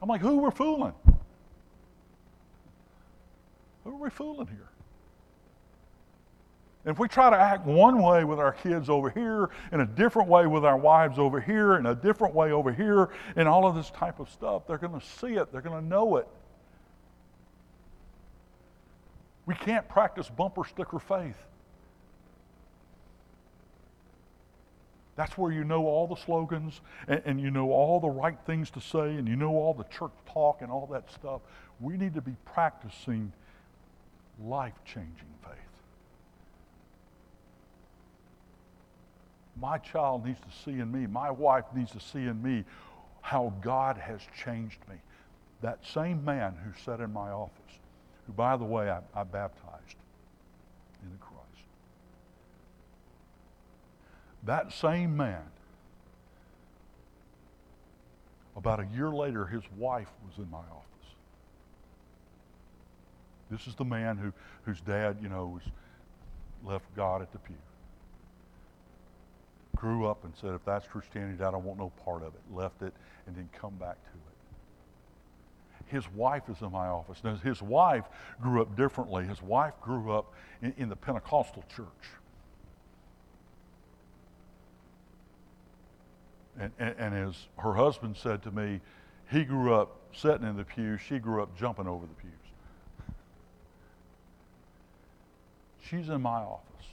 I'm 0.00 0.08
like, 0.08 0.20
who 0.20 0.36
we're 0.36 0.52
fooling? 0.52 0.94
Who 3.84 3.90
are 3.90 3.96
we 3.96 4.10
fooling 4.10 4.46
here? 4.46 4.68
If 6.86 6.98
we 6.98 7.08
try 7.08 7.28
to 7.28 7.36
act 7.36 7.66
one 7.66 8.00
way 8.00 8.24
with 8.24 8.38
our 8.38 8.52
kids 8.52 8.88
over 8.88 9.10
here, 9.10 9.50
in 9.70 9.80
a 9.80 9.86
different 9.86 10.28
way 10.28 10.46
with 10.46 10.64
our 10.64 10.78
wives 10.78 11.18
over 11.18 11.38
here, 11.38 11.76
in 11.76 11.84
a 11.84 11.94
different 11.94 12.34
way 12.34 12.52
over 12.52 12.72
here, 12.72 13.10
and 13.36 13.46
all 13.46 13.66
of 13.66 13.74
this 13.74 13.90
type 13.90 14.18
of 14.18 14.30
stuff, 14.30 14.66
they're 14.66 14.78
going 14.78 14.98
to 14.98 15.06
see 15.06 15.34
it, 15.34 15.52
they're 15.52 15.60
going 15.60 15.78
to 15.78 15.86
know 15.86 16.16
it. 16.16 16.26
We 19.44 19.54
can't 19.54 19.86
practice 19.88 20.30
bumper 20.30 20.64
sticker 20.64 20.98
faith. 20.98 21.36
That's 25.16 25.36
where 25.36 25.52
you 25.52 25.64
know 25.64 25.84
all 25.84 26.06
the 26.06 26.16
slogans 26.16 26.80
and, 27.06 27.20
and, 27.26 27.40
you 27.40 27.50
know 27.50 27.72
all 27.72 28.00
the 28.00 28.08
right 28.08 28.38
things 28.46 28.70
to 28.70 28.80
say 28.80 29.16
and 29.16 29.28
you 29.28 29.36
know 29.36 29.50
all 29.50 29.74
the 29.74 29.84
church 29.84 30.12
talk 30.32 30.62
and 30.62 30.70
all 30.70 30.86
that 30.92 31.10
stuff. 31.12 31.42
We 31.78 31.98
need 31.98 32.14
to 32.14 32.22
be 32.22 32.36
practicing 32.46 33.32
life 34.44 34.74
changing 34.84 35.34
faith. 35.42 35.52
My 39.60 39.78
child 39.78 40.24
needs 40.24 40.40
to 40.40 40.64
see 40.64 40.78
in 40.78 40.90
me, 40.90 41.06
my 41.06 41.30
wife 41.30 41.64
needs 41.74 41.92
to 41.92 42.00
see 42.00 42.20
in 42.20 42.42
me 42.42 42.64
how 43.20 43.52
God 43.60 43.98
has 43.98 44.20
changed 44.42 44.78
me. 44.88 44.96
That 45.60 45.84
same 45.84 46.24
man 46.24 46.54
who 46.64 46.72
sat 46.82 47.00
in 47.00 47.12
my 47.12 47.30
office 47.30 47.60
who, 48.26 48.32
by 48.32 48.56
the 48.56 48.64
way, 48.64 48.90
I, 48.90 49.00
I 49.14 49.24
baptized 49.24 49.96
in 51.02 51.10
the 51.10 51.16
Christ. 51.18 51.66
That 54.44 54.72
same 54.72 55.16
man, 55.16 55.42
about 58.56 58.80
a 58.80 58.86
year 58.94 59.10
later, 59.10 59.46
his 59.46 59.62
wife 59.76 60.10
was 60.26 60.38
in 60.38 60.50
my 60.50 60.58
office. 60.58 60.89
This 63.50 63.66
is 63.66 63.74
the 63.74 63.84
man 63.84 64.16
who, 64.16 64.32
whose 64.64 64.80
dad, 64.80 65.18
you 65.22 65.28
know, 65.28 65.46
was 65.46 65.62
left 66.64 66.84
God 66.94 67.22
at 67.22 67.32
the 67.32 67.38
pew. 67.38 67.56
Grew 69.76 70.06
up 70.06 70.24
and 70.24 70.34
said, 70.40 70.54
if 70.54 70.64
that's 70.64 70.86
Christianity, 70.86 71.38
Dad, 71.38 71.48
I 71.48 71.50
don't 71.52 71.64
want 71.64 71.78
no 71.78 71.90
part 72.04 72.22
of 72.22 72.34
it. 72.34 72.40
Left 72.52 72.82
it 72.82 72.92
and 73.26 73.34
then 73.34 73.48
come 73.58 73.74
back 73.76 73.96
to 74.02 74.10
it 74.10 74.30
his 75.90 76.08
wife 76.12 76.48
is 76.48 76.60
in 76.62 76.70
my 76.70 76.86
office. 76.86 77.18
Now, 77.24 77.34
his 77.34 77.60
wife 77.60 78.04
grew 78.40 78.62
up 78.62 78.76
differently. 78.76 79.26
His 79.26 79.42
wife 79.42 79.74
grew 79.82 80.12
up 80.12 80.32
in, 80.62 80.72
in 80.76 80.88
the 80.88 80.96
Pentecostal 80.96 81.64
church. 81.74 81.86
And, 86.58 86.72
and, 86.78 86.94
and, 86.98 87.28
as 87.28 87.34
her 87.58 87.74
husband 87.74 88.16
said 88.16 88.42
to 88.42 88.50
me, 88.50 88.80
he 89.30 89.44
grew 89.44 89.74
up 89.74 89.96
sitting 90.12 90.46
in 90.46 90.56
the 90.56 90.64
pew, 90.64 90.96
she 90.96 91.18
grew 91.18 91.42
up 91.42 91.56
jumping 91.56 91.86
over 91.86 92.06
the 92.06 92.14
pews. 92.14 92.30
She's 95.90 96.08
in 96.08 96.22
my 96.22 96.38
office. 96.38 96.86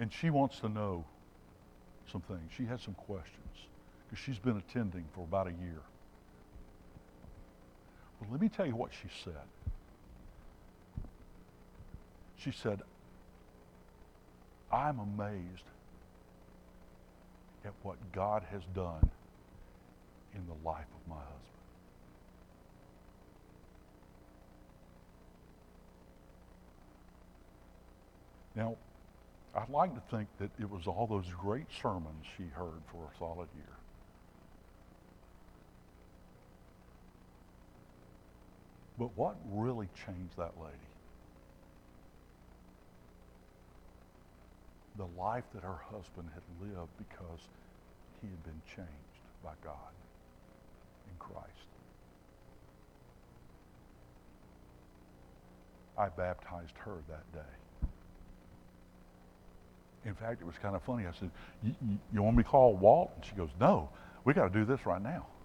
And 0.00 0.12
she 0.12 0.30
wants 0.30 0.58
to 0.60 0.68
know 0.68 1.04
some 2.10 2.22
things. 2.22 2.50
She 2.56 2.64
has 2.64 2.82
some 2.82 2.94
questions 2.94 3.36
because 4.04 4.24
she's 4.24 4.38
been 4.38 4.56
attending 4.56 5.04
for 5.14 5.22
about 5.22 5.46
a 5.46 5.50
year. 5.50 5.82
Well, 8.20 8.30
let 8.32 8.40
me 8.40 8.48
tell 8.48 8.66
you 8.66 8.74
what 8.74 8.90
she 8.92 9.08
said. 9.22 9.34
She 12.36 12.50
said, 12.50 12.82
I'm 14.72 14.98
amazed 14.98 15.64
at 17.64 17.72
what 17.82 17.96
God 18.12 18.44
has 18.50 18.62
done 18.74 19.08
in 20.34 20.46
the 20.46 20.68
life 20.68 20.86
of 20.94 21.08
my 21.08 21.16
husband. 21.16 21.57
Now, 28.54 28.76
I'd 29.54 29.70
like 29.70 29.94
to 29.94 30.02
think 30.10 30.28
that 30.38 30.50
it 30.60 30.70
was 30.70 30.86
all 30.86 31.06
those 31.06 31.26
great 31.40 31.66
sermons 31.82 32.24
she 32.36 32.44
heard 32.44 32.80
for 32.92 33.04
a 33.04 33.18
solid 33.18 33.48
year. 33.54 33.76
But 38.98 39.16
what 39.16 39.36
really 39.52 39.88
changed 40.06 40.36
that 40.36 40.52
lady? 40.60 40.74
The 44.96 45.06
life 45.20 45.44
that 45.54 45.62
her 45.62 45.78
husband 45.90 46.28
had 46.34 46.42
lived 46.68 46.90
because 46.98 47.40
he 48.20 48.28
had 48.28 48.42
been 48.42 48.60
changed 48.74 49.22
by 49.44 49.52
God 49.62 49.94
in 51.10 51.16
Christ. 51.18 51.68
I 55.96 56.08
baptized 56.08 56.76
her 56.78 56.98
that 57.08 57.32
day. 57.32 57.67
In 60.08 60.14
fact, 60.14 60.40
it 60.40 60.46
was 60.46 60.56
kind 60.56 60.74
of 60.74 60.82
funny. 60.82 61.06
I 61.06 61.12
said, 61.20 61.30
you 62.10 62.22
want 62.22 62.34
me 62.38 62.42
to 62.42 62.48
call 62.48 62.74
Walt? 62.74 63.12
And 63.14 63.22
she 63.22 63.34
goes, 63.34 63.50
no, 63.60 63.90
we 64.24 64.32
got 64.32 64.50
to 64.50 64.58
do 64.58 64.64
this 64.64 64.86
right 64.86 65.02
now. 65.02 65.26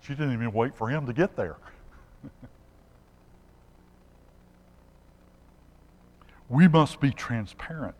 She 0.00 0.14
didn't 0.14 0.34
even 0.34 0.52
wait 0.52 0.76
for 0.76 0.88
him 0.90 1.06
to 1.06 1.14
get 1.14 1.34
there. 1.34 1.56
we 6.50 6.68
must 6.68 7.00
be 7.00 7.10
transparent. 7.10 7.94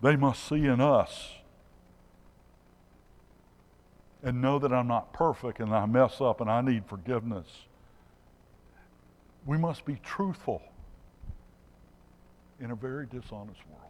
They 0.00 0.16
must 0.16 0.48
see 0.48 0.64
in 0.64 0.80
us 0.80 1.32
and 4.22 4.40
know 4.40 4.58
that 4.58 4.72
I'm 4.72 4.88
not 4.88 5.12
perfect 5.12 5.60
and 5.60 5.74
I 5.74 5.84
mess 5.84 6.22
up 6.22 6.40
and 6.40 6.48
I 6.48 6.62
need 6.62 6.86
forgiveness. 6.86 7.66
We 9.44 9.58
must 9.58 9.84
be 9.84 9.96
truthful 10.02 10.62
in 12.60 12.70
a 12.70 12.76
very 12.76 13.06
dishonest 13.06 13.60
world. 13.68 13.82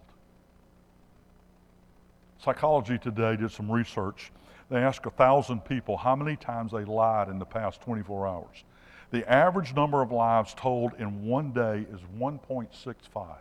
Psychology 2.39 2.99
Today 2.99 3.37
did 3.37 3.51
some 3.51 3.71
research 3.71 4.31
they 4.69 4.79
asked 4.79 5.05
1,000 5.05 5.65
people 5.65 5.97
how 5.97 6.17
many 6.17 6.37
times 6.37 6.73
they 6.73 6.85
lied 6.85 7.29
in 7.29 7.39
the 7.39 7.45
past 7.45 7.81
24 7.83 8.27
hours. 8.27 8.65
The 9.13 9.29
average 9.31 9.75
number 9.75 10.03
of 10.03 10.11
lies 10.11 10.55
told 10.55 10.95
in 10.95 11.25
one 11.25 11.53
day 11.53 11.87
is 11.93 12.01
1.65. 12.19 13.37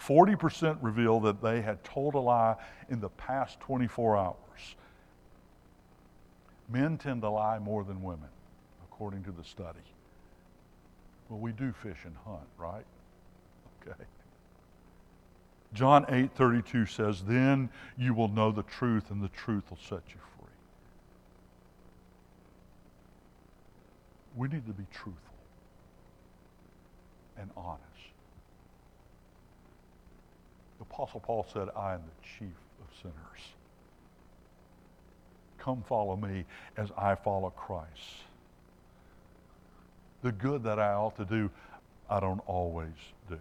40% 0.00 0.78
reveal 0.80 1.20
that 1.20 1.42
they 1.42 1.62
had 1.62 1.82
told 1.82 2.14
a 2.14 2.18
lie 2.18 2.56
in 2.88 3.00
the 3.00 3.08
past 3.08 3.58
24 3.60 4.16
hours. 4.16 4.36
Men 6.68 6.96
tend 6.96 7.22
to 7.22 7.28
lie 7.28 7.58
more 7.58 7.82
than 7.84 8.02
women, 8.02 8.28
according 8.84 9.24
to 9.24 9.32
the 9.32 9.44
study. 9.44 9.78
Well, 11.28 11.40
we 11.40 11.52
do 11.52 11.72
fish 11.72 11.98
and 12.04 12.16
hunt, 12.24 12.48
right? 12.58 12.84
Okay. 13.84 14.04
John 15.74 16.04
8:32 16.06 16.86
says, 16.88 17.24
"Then 17.24 17.70
you 17.96 18.14
will 18.14 18.28
know 18.28 18.52
the 18.52 18.62
truth 18.62 19.10
and 19.10 19.22
the 19.22 19.28
truth 19.28 19.70
will 19.70 19.78
set 19.78 20.02
you 20.08 20.20
free." 20.20 20.48
We 24.36 24.48
need 24.48 24.66
to 24.66 24.72
be 24.72 24.86
truthful 24.92 25.34
and 27.36 27.50
honest. 27.56 27.82
The 30.78 30.84
Apostle 30.84 31.20
Paul 31.20 31.46
said, 31.52 31.68
I 31.76 31.94
am 31.94 32.02
the 32.02 32.26
chief 32.26 32.56
of 32.80 32.96
sinners. 33.00 33.54
Come 35.58 35.82
follow 35.82 36.16
me 36.16 36.44
as 36.76 36.90
I 36.96 37.14
follow 37.14 37.50
Christ. 37.50 38.24
The 40.22 40.32
good 40.32 40.64
that 40.64 40.78
I 40.78 40.92
ought 40.92 41.16
to 41.16 41.24
do, 41.24 41.50
I 42.08 42.20
don't 42.20 42.42
always 42.46 42.94
do. 43.28 43.38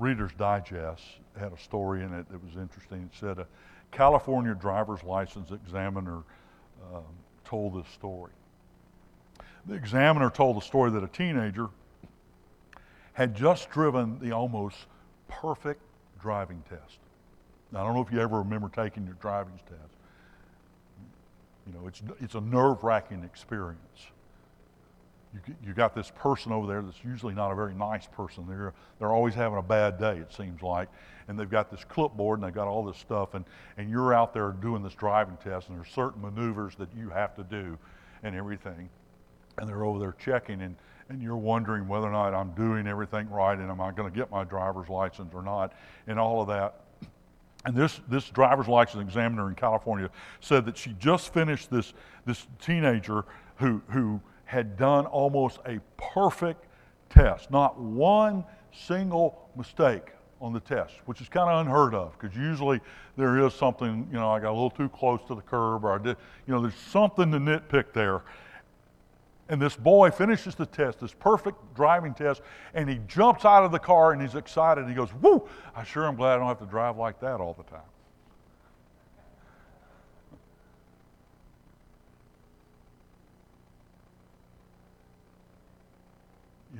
Reader's 0.00 0.32
Digest 0.32 1.04
had 1.38 1.52
a 1.52 1.58
story 1.58 2.02
in 2.02 2.14
it 2.14 2.28
that 2.30 2.42
was 2.42 2.56
interesting. 2.56 3.02
It 3.02 3.18
said, 3.18 3.38
a 3.38 3.46
California 3.92 4.54
driver's 4.54 5.04
license 5.04 5.50
examiner 5.50 6.22
um, 6.92 7.04
told 7.44 7.74
this 7.74 7.92
story. 7.92 8.32
The 9.66 9.74
examiner 9.74 10.30
told 10.30 10.56
the 10.56 10.62
story 10.62 10.90
that 10.92 11.04
a 11.04 11.08
teenager 11.08 11.68
had 13.12 13.34
just 13.34 13.68
driven 13.70 14.18
the 14.20 14.32
almost 14.32 14.78
perfect 15.28 15.82
driving 16.20 16.62
test. 16.68 16.98
Now, 17.70 17.80
I 17.80 17.84
don't 17.84 17.94
know 17.94 18.00
if 18.00 18.10
you 18.10 18.20
ever 18.20 18.38
remember 18.38 18.70
taking 18.74 19.04
your 19.04 19.16
driving 19.20 19.60
test. 19.68 19.94
You 21.66 21.74
know, 21.74 21.86
it's, 21.86 22.02
it's 22.20 22.34
a 22.34 22.40
nerve 22.40 22.82
wracking 22.82 23.22
experience 23.22 24.06
you, 25.32 25.54
you 25.64 25.72
got 25.74 25.94
this 25.94 26.10
person 26.16 26.52
over 26.52 26.66
there 26.66 26.82
that's 26.82 27.04
usually 27.04 27.34
not 27.34 27.52
a 27.52 27.54
very 27.54 27.74
nice 27.74 28.06
person. 28.06 28.46
They're, 28.48 28.74
they're 28.98 29.12
always 29.12 29.34
having 29.34 29.58
a 29.58 29.62
bad 29.62 29.98
day, 29.98 30.18
it 30.18 30.32
seems 30.32 30.62
like. 30.62 30.88
And 31.28 31.38
they've 31.38 31.50
got 31.50 31.70
this 31.70 31.84
clipboard 31.84 32.40
and 32.40 32.46
they've 32.46 32.54
got 32.54 32.66
all 32.66 32.84
this 32.84 32.98
stuff. 32.98 33.34
And, 33.34 33.44
and 33.76 33.88
you're 33.88 34.12
out 34.12 34.34
there 34.34 34.50
doing 34.50 34.82
this 34.82 34.94
driving 34.94 35.36
test, 35.36 35.68
and 35.68 35.78
there's 35.78 35.90
certain 35.90 36.20
maneuvers 36.20 36.74
that 36.76 36.88
you 36.96 37.10
have 37.10 37.34
to 37.36 37.44
do 37.44 37.78
and 38.22 38.34
everything. 38.34 38.88
And 39.58 39.68
they're 39.68 39.84
over 39.84 39.98
there 39.98 40.14
checking, 40.18 40.62
and, 40.62 40.74
and 41.08 41.22
you're 41.22 41.36
wondering 41.36 41.86
whether 41.86 42.06
or 42.06 42.12
not 42.12 42.34
I'm 42.34 42.50
doing 42.52 42.86
everything 42.86 43.30
right 43.30 43.58
and 43.58 43.70
am 43.70 43.80
I 43.80 43.92
going 43.92 44.10
to 44.10 44.16
get 44.16 44.30
my 44.30 44.44
driver's 44.44 44.88
license 44.88 45.32
or 45.34 45.42
not, 45.42 45.72
and 46.06 46.18
all 46.18 46.40
of 46.40 46.48
that. 46.48 46.80
And 47.64 47.76
this, 47.76 48.00
this 48.08 48.30
driver's 48.30 48.68
license 48.68 49.02
examiner 49.02 49.48
in 49.48 49.54
California 49.54 50.08
said 50.40 50.64
that 50.64 50.78
she 50.78 50.94
just 50.98 51.32
finished 51.34 51.70
this, 51.70 51.92
this 52.24 52.46
teenager 52.60 53.24
who, 53.56 53.82
who 53.90 54.20
had 54.50 54.76
done 54.76 55.06
almost 55.06 55.60
a 55.64 55.78
perfect 55.96 56.66
test, 57.08 57.52
not 57.52 57.78
one 57.78 58.44
single 58.72 59.48
mistake 59.54 60.10
on 60.40 60.52
the 60.52 60.58
test, 60.58 60.94
which 61.04 61.20
is 61.20 61.28
kind 61.28 61.48
of 61.48 61.60
unheard 61.64 61.94
of 61.94 62.18
because 62.18 62.36
usually 62.36 62.80
there 63.16 63.46
is 63.46 63.54
something, 63.54 64.08
you 64.10 64.18
know, 64.18 64.28
I 64.28 64.40
got 64.40 64.50
a 64.50 64.58
little 64.58 64.68
too 64.68 64.88
close 64.88 65.20
to 65.28 65.36
the 65.36 65.40
curb 65.42 65.84
or 65.84 65.92
I 65.92 66.02
did, 66.02 66.16
you 66.48 66.52
know, 66.52 66.60
there's 66.60 66.74
something 66.74 67.30
to 67.30 67.38
nitpick 67.38 67.92
there. 67.92 68.22
And 69.48 69.62
this 69.62 69.76
boy 69.76 70.10
finishes 70.10 70.56
the 70.56 70.66
test, 70.66 70.98
this 70.98 71.14
perfect 71.14 71.56
driving 71.76 72.12
test, 72.12 72.42
and 72.74 72.90
he 72.90 72.98
jumps 73.06 73.44
out 73.44 73.62
of 73.62 73.70
the 73.70 73.78
car 73.78 74.12
and 74.12 74.20
he's 74.20 74.34
excited. 74.34 74.80
And 74.80 74.90
He 74.90 74.96
goes, 74.96 75.14
Woo, 75.22 75.48
I 75.76 75.84
sure 75.84 76.08
am 76.08 76.16
glad 76.16 76.34
I 76.34 76.36
don't 76.38 76.48
have 76.48 76.58
to 76.58 76.66
drive 76.66 76.96
like 76.96 77.20
that 77.20 77.40
all 77.40 77.54
the 77.54 77.70
time. 77.70 77.89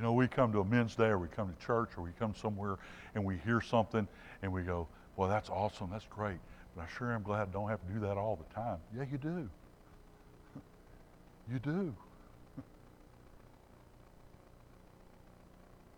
You 0.00 0.06
know, 0.06 0.14
we 0.14 0.28
come 0.28 0.50
to 0.52 0.60
a 0.60 0.64
men's 0.64 0.94
day 0.94 1.08
or 1.08 1.18
we 1.18 1.28
come 1.28 1.52
to 1.52 1.66
church 1.66 1.90
or 1.98 2.02
we 2.02 2.08
come 2.18 2.34
somewhere 2.34 2.78
and 3.14 3.22
we 3.22 3.36
hear 3.44 3.60
something 3.60 4.08
and 4.40 4.50
we 4.50 4.62
go, 4.62 4.88
well, 5.14 5.28
that's 5.28 5.50
awesome, 5.50 5.90
that's 5.92 6.06
great. 6.06 6.38
But 6.74 6.84
I 6.84 6.86
sure 6.96 7.12
am 7.12 7.22
glad 7.22 7.48
I 7.48 7.52
don't 7.52 7.68
have 7.68 7.86
to 7.86 7.92
do 7.92 8.00
that 8.00 8.16
all 8.16 8.36
the 8.36 8.54
time. 8.54 8.78
Yeah, 8.96 9.04
you 9.12 9.18
do. 9.18 9.50
You 11.52 11.58
do. 11.58 11.94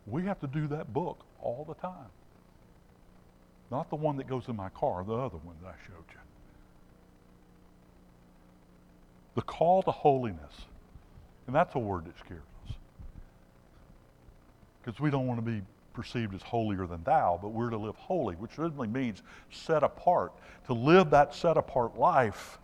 We 0.09 0.25
have 0.25 0.41
to 0.41 0.49
do 0.49 0.67
that 0.67 0.93
book 0.93 1.25
all 1.41 1.65
the 1.65 1.75
time. 1.75 2.11
Not 3.71 3.89
the 3.89 3.95
one 3.95 4.17
that 4.17 4.27
goes 4.27 4.49
in 4.49 4.57
my 4.57 4.71
car, 4.71 5.05
the 5.05 5.15
other 5.15 5.39
one 5.39 5.55
that 5.63 5.69
I 5.69 5.75
showed 5.87 6.07
you. 6.11 6.19
The 9.37 9.43
call 9.43 9.85
to 9.85 9.93
holiness. 9.93 10.55
And 11.47 11.55
that's 11.55 11.77
a 11.77 11.79
word 11.79 12.07
that 12.07 12.19
scares 12.19 12.43
because 14.83 15.01
we 15.01 15.11
don't 15.11 15.27
want 15.27 15.45
to 15.45 15.51
be 15.51 15.63
perceived 15.93 16.35
as 16.35 16.43
holier 16.43 16.87
than 16.87 17.03
thou, 17.05 17.39
but 17.41 17.49
we're 17.49 17.71
to 17.71 17.77
live 17.77 17.95
holy, 17.97 18.35
which 18.37 18.53
certainly 18.57 18.89
means 18.89 19.23
set 19.51 19.83
apart. 19.83 20.33
To 20.67 20.73
live 20.73 21.11
that 21.11 21.35
set 21.35 21.57
apart 21.57 21.99
life, 21.99 22.59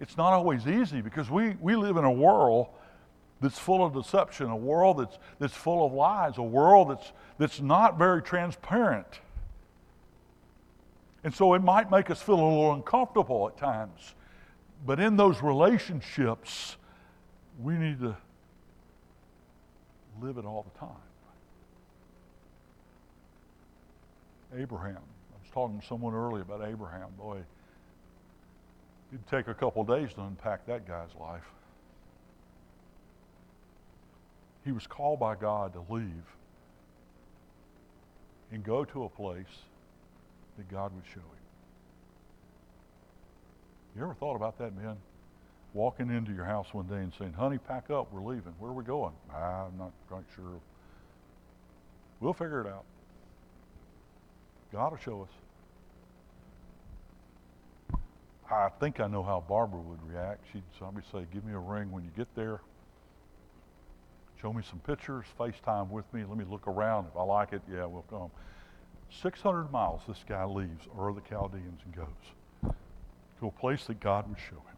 it's 0.00 0.16
not 0.16 0.32
always 0.32 0.66
easy 0.66 1.00
because 1.00 1.30
we, 1.30 1.56
we 1.60 1.76
live 1.76 1.96
in 1.96 2.04
a 2.04 2.12
world 2.12 2.68
that's 3.40 3.58
full 3.58 3.84
of 3.84 3.94
deception, 3.94 4.46
a 4.46 4.56
world 4.56 4.98
that's, 4.98 5.18
that's 5.38 5.54
full 5.54 5.86
of 5.86 5.92
lies, 5.92 6.38
a 6.38 6.42
world 6.42 6.90
that's, 6.90 7.12
that's 7.38 7.60
not 7.60 7.98
very 7.98 8.22
transparent. 8.22 9.20
And 11.24 11.34
so 11.34 11.54
it 11.54 11.62
might 11.62 11.90
make 11.90 12.10
us 12.10 12.22
feel 12.22 12.34
a 12.34 12.46
little 12.46 12.72
uncomfortable 12.72 13.48
at 13.48 13.56
times. 13.56 14.14
But 14.84 15.00
in 15.00 15.16
those 15.16 15.42
relationships, 15.42 16.76
we 17.58 17.74
need 17.74 18.00
to 18.00 18.16
live 20.22 20.38
it 20.38 20.44
all 20.44 20.64
the 20.72 20.78
time. 20.78 20.96
Abraham. 24.56 24.96
I 24.96 25.38
was 25.42 25.50
talking 25.52 25.80
to 25.80 25.86
someone 25.86 26.14
earlier 26.14 26.42
about 26.42 26.66
Abraham. 26.66 27.08
Boy, 27.18 27.38
it'd 29.12 29.26
take 29.28 29.48
a 29.48 29.54
couple 29.54 29.84
days 29.84 30.12
to 30.14 30.22
unpack 30.22 30.66
that 30.66 30.86
guy's 30.86 31.14
life. 31.20 31.44
He 34.64 34.72
was 34.72 34.86
called 34.86 35.20
by 35.20 35.36
God 35.36 35.72
to 35.74 35.92
leave 35.92 36.24
and 38.52 38.64
go 38.64 38.84
to 38.84 39.04
a 39.04 39.08
place 39.08 39.44
that 40.56 40.68
God 40.70 40.94
would 40.94 41.04
show 41.06 41.20
him. 41.20 41.46
You 43.96 44.02
ever 44.02 44.14
thought 44.14 44.36
about 44.36 44.58
that, 44.58 44.76
man? 44.76 44.96
Walking 45.76 46.08
into 46.08 46.32
your 46.32 46.46
house 46.46 46.72
one 46.72 46.86
day 46.86 46.96
and 46.96 47.12
saying, 47.18 47.34
honey, 47.34 47.58
pack 47.58 47.90
up, 47.90 48.10
we're 48.10 48.22
leaving. 48.22 48.54
Where 48.58 48.70
are 48.70 48.74
we 48.74 48.82
going? 48.82 49.12
I'm 49.30 49.76
not 49.76 49.92
quite 50.08 50.24
sure. 50.34 50.58
We'll 52.18 52.32
figure 52.32 52.62
it 52.62 52.66
out. 52.66 52.84
God 54.72 54.92
will 54.92 54.98
show 54.98 55.20
us. 55.20 55.28
I 58.50 58.70
think 58.80 59.00
I 59.00 59.06
know 59.06 59.22
how 59.22 59.44
Barbara 59.46 59.80
would 59.80 59.98
react. 60.10 60.46
She'd 60.50 60.62
somebody 60.78 61.06
say, 61.12 61.26
give 61.30 61.44
me 61.44 61.52
a 61.52 61.58
ring 61.58 61.92
when 61.92 62.04
you 62.04 62.10
get 62.16 62.34
there. 62.34 62.62
Show 64.40 64.54
me 64.54 64.62
some 64.62 64.78
pictures, 64.78 65.26
FaceTime 65.38 65.90
with 65.90 66.10
me. 66.14 66.24
Let 66.26 66.38
me 66.38 66.46
look 66.50 66.66
around. 66.66 67.08
If 67.12 67.18
I 67.18 67.22
like 67.22 67.52
it, 67.52 67.60
yeah, 67.70 67.84
we'll 67.84 68.06
come. 68.08 68.30
600 69.20 69.70
miles 69.70 70.00
this 70.08 70.24
guy 70.26 70.46
leaves 70.46 70.86
of 70.96 71.14
the 71.16 71.20
Chaldeans 71.28 71.80
and 71.84 71.94
goes 71.94 72.72
to 73.40 73.46
a 73.46 73.50
place 73.50 73.84
that 73.88 74.00
God 74.00 74.26
would 74.26 74.38
show 74.38 74.56
him. 74.56 74.75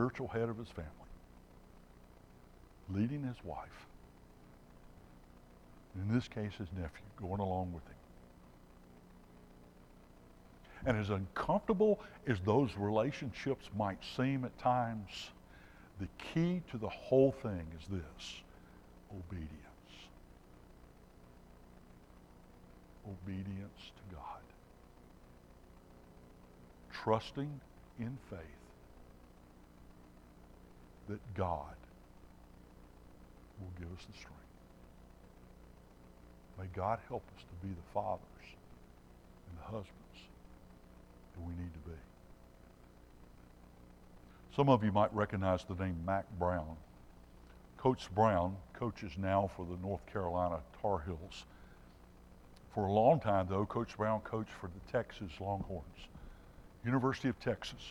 Spiritual 0.00 0.28
head 0.28 0.48
of 0.48 0.56
his 0.56 0.68
family, 0.68 0.90
leading 2.88 3.22
his 3.22 3.36
wife, 3.44 3.86
in 5.94 6.14
this 6.14 6.26
case 6.26 6.52
his 6.56 6.68
nephew, 6.72 7.04
going 7.20 7.38
along 7.38 7.74
with 7.74 7.84
him. 7.84 7.92
And 10.86 10.96
as 10.96 11.10
uncomfortable 11.10 12.00
as 12.26 12.40
those 12.46 12.70
relationships 12.78 13.68
might 13.76 13.98
seem 14.16 14.46
at 14.46 14.58
times, 14.58 15.32
the 16.00 16.08
key 16.16 16.62
to 16.70 16.78
the 16.78 16.88
whole 16.88 17.32
thing 17.32 17.66
is 17.78 17.86
this 17.90 18.40
obedience. 19.12 19.50
Obedience 23.06 23.92
to 23.96 24.14
God. 24.14 24.40
Trusting 26.90 27.60
in 27.98 28.16
faith 28.30 28.59
that 31.10 31.34
God 31.34 31.74
will 33.60 33.72
give 33.78 33.88
us 33.88 34.06
the 34.06 34.16
strength. 34.16 34.36
May 36.58 36.66
God 36.74 37.00
help 37.08 37.24
us 37.36 37.42
to 37.42 37.66
be 37.66 37.72
the 37.72 37.92
fathers 37.92 38.22
and 39.48 39.58
the 39.58 39.64
husbands 39.64 40.18
that 41.34 41.40
we 41.40 41.52
need 41.54 41.72
to 41.72 41.90
be. 41.90 41.96
Some 44.54 44.68
of 44.68 44.84
you 44.84 44.92
might 44.92 45.12
recognize 45.14 45.64
the 45.64 45.74
name 45.74 45.96
Mack 46.06 46.26
Brown. 46.38 46.76
Coach 47.76 48.08
Brown 48.14 48.56
coaches 48.74 49.12
now 49.16 49.50
for 49.56 49.64
the 49.64 49.76
North 49.82 50.04
Carolina 50.06 50.60
Tar 50.80 51.02
Heels. 51.06 51.44
For 52.74 52.86
a 52.86 52.92
long 52.92 53.18
time, 53.18 53.46
though, 53.48 53.66
Coach 53.66 53.96
Brown 53.96 54.20
coached 54.20 54.52
for 54.60 54.68
the 54.68 54.92
Texas 54.92 55.32
Longhorns, 55.40 56.08
University 56.84 57.28
of 57.28 57.40
Texas. 57.40 57.82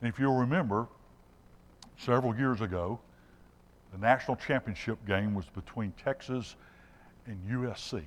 And 0.00 0.08
if 0.08 0.18
you'll 0.18 0.40
remember, 0.40 0.88
several 1.98 2.36
years 2.36 2.60
ago, 2.60 2.98
the 3.92 3.98
national 3.98 4.36
championship 4.36 4.98
game 5.06 5.34
was 5.34 5.46
between 5.46 5.92
Texas 6.02 6.56
and 7.26 7.38
USC. 7.50 8.02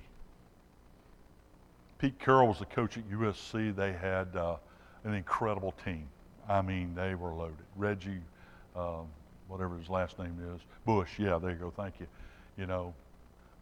Pete 1.98 2.18
Carroll 2.20 2.48
was 2.48 2.60
the 2.60 2.66
coach 2.66 2.98
at 2.98 3.10
USC. 3.10 3.76
They 3.76 3.92
had 3.92 4.36
uh, 4.36 4.56
an 5.04 5.14
incredible 5.14 5.74
team. 5.84 6.08
I 6.48 6.62
mean, 6.62 6.96
they 6.96 7.16
were 7.16 7.34
loaded. 7.34 7.58
Reggie, 7.76 8.22
um, 8.76 9.08
whatever 9.48 9.78
his 9.78 9.90
last 9.90 10.18
name 10.18 10.38
is, 10.56 10.62
Bush. 10.86 11.10
Yeah, 11.18 11.38
there 11.38 11.52
you 11.52 11.58
go. 11.58 11.72
Thank 11.76 12.00
you. 12.00 12.08
You 12.58 12.66
know, 12.66 12.94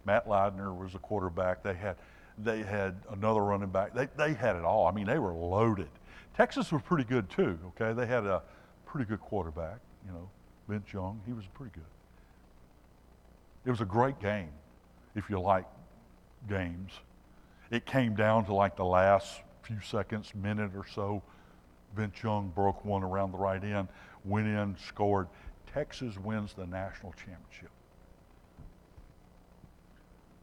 Matt 0.06 0.28
Leinart 0.28 0.78
was 0.78 0.96
a 0.96 1.00
quarterback. 1.00 1.64
They 1.64 1.74
had, 1.74 1.96
they 2.38 2.62
had 2.62 2.96
another 3.12 3.42
running 3.42 3.70
back. 3.70 3.94
They, 3.94 4.08
they 4.18 4.34
had 4.34 4.56
it 4.56 4.64
all. 4.64 4.88
I 4.88 4.92
mean, 4.92 5.08
they 5.08 5.20
were 5.20 5.34
loaded. 5.34 5.90
Texas 6.36 6.72
was 6.72 6.82
pretty 6.84 7.04
good 7.04 7.30
too. 7.30 7.58
Okay, 7.70 7.94
they 7.94 8.06
had 8.06 8.26
a 8.26 8.44
pretty 8.86 9.06
good 9.06 9.20
quarterback. 9.20 9.80
You 10.08 10.14
know, 10.14 10.30
Vince 10.68 10.92
Young. 10.92 11.22
He 11.28 11.34
was 11.34 11.46
pretty 11.54 11.74
good. 11.76 11.84
It 13.66 13.70
was 13.70 13.82
a 13.82 13.86
great 13.86 14.20
game, 14.20 14.50
if 15.16 15.30
you 15.30 15.40
like 15.40 15.66
games. 16.50 16.94
It 17.70 17.86
came 17.86 18.16
down 18.16 18.46
to 18.46 18.54
like 18.54 18.76
the 18.76 18.86
last 18.86 19.42
few 19.62 19.82
seconds, 19.82 20.34
minute 20.34 20.72
or 20.76 20.86
so 20.88 21.22
Vince 21.96 22.22
Young 22.22 22.50
broke 22.50 22.84
one 22.86 23.04
around 23.04 23.32
the 23.32 23.38
right 23.38 23.64
end, 23.64 23.88
went 24.24 24.48
in, 24.48 24.76
scored. 24.88 25.28
Texas 25.74 26.18
wins 26.18 26.54
the 26.54 26.66
national 26.66 27.14
championship. 27.14 27.72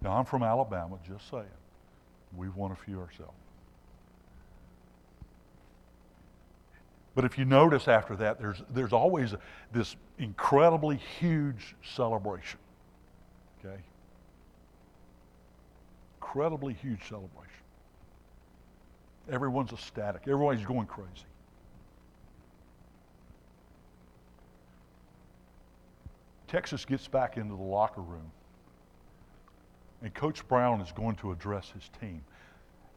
Now, 0.02 0.12
I'm 0.12 0.24
from 0.24 0.42
Alabama, 0.42 0.98
just 1.06 1.30
saying. 1.30 1.44
We've 2.36 2.54
won 2.54 2.72
a 2.72 2.76
few 2.76 2.98
ourselves. 2.98 3.38
But 7.14 7.24
if 7.24 7.38
you 7.38 7.44
notice 7.44 7.86
after 7.86 8.16
that, 8.16 8.40
there's, 8.40 8.62
there's 8.70 8.92
always 8.92 9.34
this 9.72 9.94
incredibly 10.18 10.96
huge 10.96 11.76
celebration. 11.94 12.58
Okay? 13.64 13.80
Incredibly 16.20 16.74
huge 16.74 17.08
celebration. 17.08 17.30
Everyone's 19.30 19.72
ecstatic. 19.72 20.22
Everybody's 20.22 20.66
going 20.66 20.86
crazy. 20.86 21.26
Texas 26.48 26.84
gets 26.84 27.08
back 27.08 27.36
into 27.36 27.56
the 27.56 27.62
locker 27.62 28.00
room, 28.00 28.30
and 30.02 30.12
Coach 30.14 30.46
Brown 30.46 30.80
is 30.80 30.92
going 30.92 31.16
to 31.16 31.32
address 31.32 31.72
his 31.72 31.90
team 32.00 32.22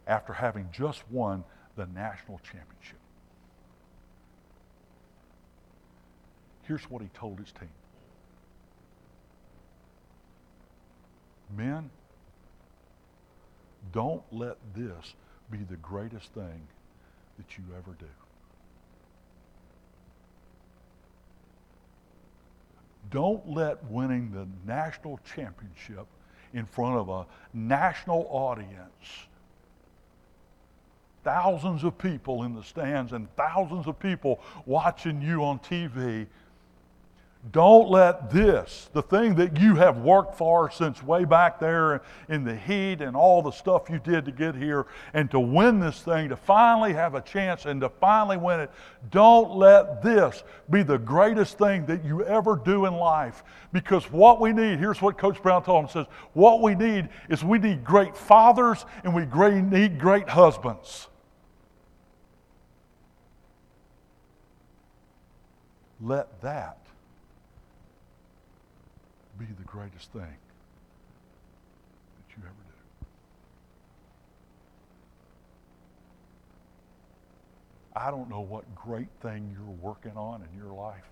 after 0.06 0.34
having 0.34 0.70
just 0.72 1.04
won 1.10 1.44
the 1.76 1.88
national 1.88 2.40
championship. 2.40 3.00
Here's 6.68 6.84
what 6.90 7.02
he 7.02 7.08
told 7.14 7.40
his 7.40 7.52
team 7.52 7.70
Men, 11.56 11.90
don't 13.94 14.24
let 14.32 14.58
this 14.76 15.14
be 15.50 15.60
the 15.60 15.78
greatest 15.78 16.34
thing 16.34 16.68
that 17.38 17.58
you 17.58 17.64
ever 17.76 17.96
do. 17.98 18.06
Don't 23.10 23.50
let 23.50 23.82
winning 23.86 24.32
the 24.32 24.46
national 24.70 25.22
championship 25.34 26.06
in 26.54 26.66
front 26.66 26.98
of 26.98 27.08
a 27.08 27.26
national 27.54 28.28
audience, 28.30 29.28
thousands 31.24 31.86
of 31.86 31.98
people 31.98 32.44
in 32.44 32.54
the 32.54 32.64
stands 32.64 33.14
and 33.14 33.34
thousands 33.38 33.88
of 33.88 33.98
people 34.00 34.42
watching 34.66 35.22
you 35.22 35.46
on 35.46 35.60
TV, 35.60 36.28
don't 37.52 37.90
let 37.90 38.32
this, 38.32 38.90
the 38.94 39.02
thing 39.02 39.36
that 39.36 39.60
you 39.60 39.76
have 39.76 40.00
worked 40.00 40.36
for 40.36 40.72
since 40.72 41.04
way 41.04 41.24
back 41.24 41.60
there 41.60 42.02
in 42.30 42.44
the 42.44 42.56
heat 42.56 43.02
and 43.02 43.16
all 43.16 43.42
the 43.42 43.52
stuff 43.52 43.90
you 43.90 44.00
did 44.00 44.26
to 44.26 44.32
get 44.32 44.56
here, 44.56 44.88
and 45.14 45.30
to 45.32 45.40
win 45.40 45.80
this 45.80 46.02
thing, 46.02 46.30
to 46.30 46.36
finally 46.36 46.94
have 46.94 47.16
a 47.16 47.22
chance 47.22 47.66
and 47.66 47.82
to 47.82 47.90
finally 47.90 48.38
win 48.38 48.60
it, 48.60 48.72
don't 49.12 49.52
let 49.56 50.02
this 50.02 50.44
be 50.70 50.82
the 50.84 50.98
greatest 50.98 51.58
thing 51.58 51.86
that 51.86 52.04
you 52.04 52.24
ever 52.26 52.56
do 52.56 52.86
in 52.86 52.94
life. 52.96 53.44
Because 53.72 54.12
what 54.12 54.42
we 54.42 54.52
need, 54.52 54.80
here's 54.80 55.02
what 55.02 55.18
Coach 55.18 55.42
Brown 55.42 55.64
told 55.64 55.86
him, 55.86 55.92
says, 55.92 56.08
what 56.34 56.62
we 56.62 56.74
need 56.74 57.10
is 57.30 57.44
we 57.44 57.60
need 57.60 57.84
great 57.84 58.18
fathers 58.18 58.86
and 59.04 59.14
we 59.14 59.26
need 59.62 60.00
great 60.00 60.28
husbands. 60.28 61.08
Let 66.02 66.42
that 66.42 66.87
be 69.38 69.46
the 69.46 69.64
greatest 69.66 70.12
thing 70.12 70.22
that 70.22 70.36
you 72.36 72.44
ever 72.44 72.52
do. 72.52 73.08
I 77.96 78.12
don't 78.12 78.30
know 78.30 78.42
what 78.42 78.76
great 78.76 79.10
thing 79.22 79.50
you're 79.54 79.76
working 79.82 80.16
on 80.16 80.42
in 80.42 80.50
your 80.58 80.74
life. 80.74 81.04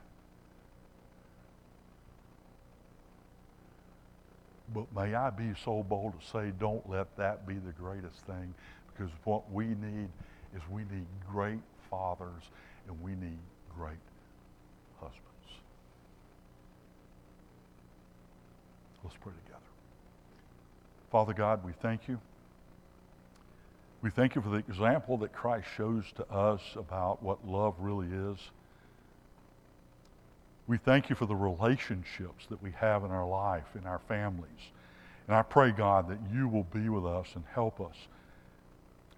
but 4.73 4.85
may 4.93 5.15
I 5.15 5.29
be 5.29 5.53
so 5.63 5.83
bold 5.83 6.19
to 6.19 6.27
say, 6.27 6.51
don't 6.59 6.87
let 6.89 7.15
that 7.17 7.47
be 7.47 7.55
the 7.55 7.71
greatest 7.71 8.19
thing, 8.25 8.53
because 8.91 9.11
what 9.23 9.49
we 9.51 9.67
need 9.67 10.09
is 10.55 10.61
we 10.69 10.81
need 10.81 11.05
great 11.31 11.61
fathers 11.89 12.43
and 12.87 13.01
we 13.01 13.11
need 13.11 13.39
great 13.75 13.97
husbands. 14.99 15.34
Let's 19.05 19.17
pray 19.21 19.33
together. 19.45 19.61
Father 21.11 21.33
God, 21.33 21.63
we 21.63 21.73
thank 21.73 22.07
you. 22.07 22.19
We 24.01 24.09
thank 24.09 24.33
you 24.33 24.41
for 24.41 24.49
the 24.49 24.57
example 24.57 25.15
that 25.17 25.31
Christ 25.31 25.67
shows 25.77 26.05
to 26.15 26.27
us 26.31 26.61
about 26.75 27.21
what 27.21 27.47
love 27.47 27.75
really 27.77 28.07
is. 28.07 28.39
We 30.65 30.77
thank 30.77 31.11
you 31.11 31.15
for 31.15 31.27
the 31.27 31.35
relationships 31.35 32.47
that 32.49 32.63
we 32.63 32.71
have 32.71 33.03
in 33.03 33.11
our 33.11 33.27
life, 33.27 33.67
in 33.75 33.85
our 33.85 33.99
families. 33.99 34.49
And 35.27 35.35
I 35.35 35.43
pray, 35.43 35.69
God, 35.69 36.09
that 36.09 36.17
you 36.33 36.47
will 36.47 36.65
be 36.73 36.89
with 36.89 37.05
us 37.05 37.27
and 37.35 37.43
help 37.53 37.79
us 37.79 37.95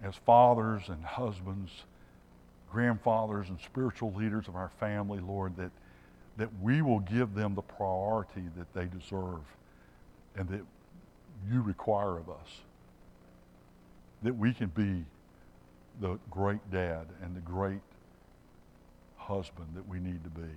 as 0.02 0.16
fathers 0.16 0.82
and 0.88 1.02
husbands, 1.02 1.70
grandfathers 2.70 3.48
and 3.48 3.58
spiritual 3.60 4.12
leaders 4.12 4.48
of 4.48 4.54
our 4.54 4.70
family, 4.78 5.20
Lord, 5.20 5.56
that, 5.56 5.70
that 6.36 6.50
we 6.60 6.82
will 6.82 7.00
give 7.00 7.34
them 7.34 7.54
the 7.54 7.62
priority 7.62 8.44
that 8.58 8.74
they 8.74 8.84
deserve 8.84 9.40
and 10.36 10.48
that 10.48 10.60
you 11.50 11.62
require 11.62 12.16
of 12.18 12.28
us. 12.28 12.48
That 14.22 14.36
we 14.36 14.52
can 14.52 14.68
be 14.68 15.04
the 16.00 16.18
great 16.30 16.70
dad 16.70 17.06
and 17.22 17.34
the 17.36 17.40
great 17.40 17.80
husband 19.16 19.68
that 19.74 19.86
we 19.88 19.98
need 20.00 20.24
to 20.24 20.30
be. 20.30 20.50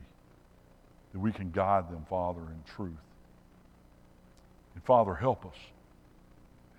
That 1.13 1.19
we 1.19 1.31
can 1.31 1.51
guide 1.51 1.91
them, 1.91 2.05
Father, 2.09 2.41
in 2.41 2.63
truth. 2.75 2.93
And 4.75 4.83
Father, 4.83 5.13
help 5.13 5.45
us. 5.45 5.57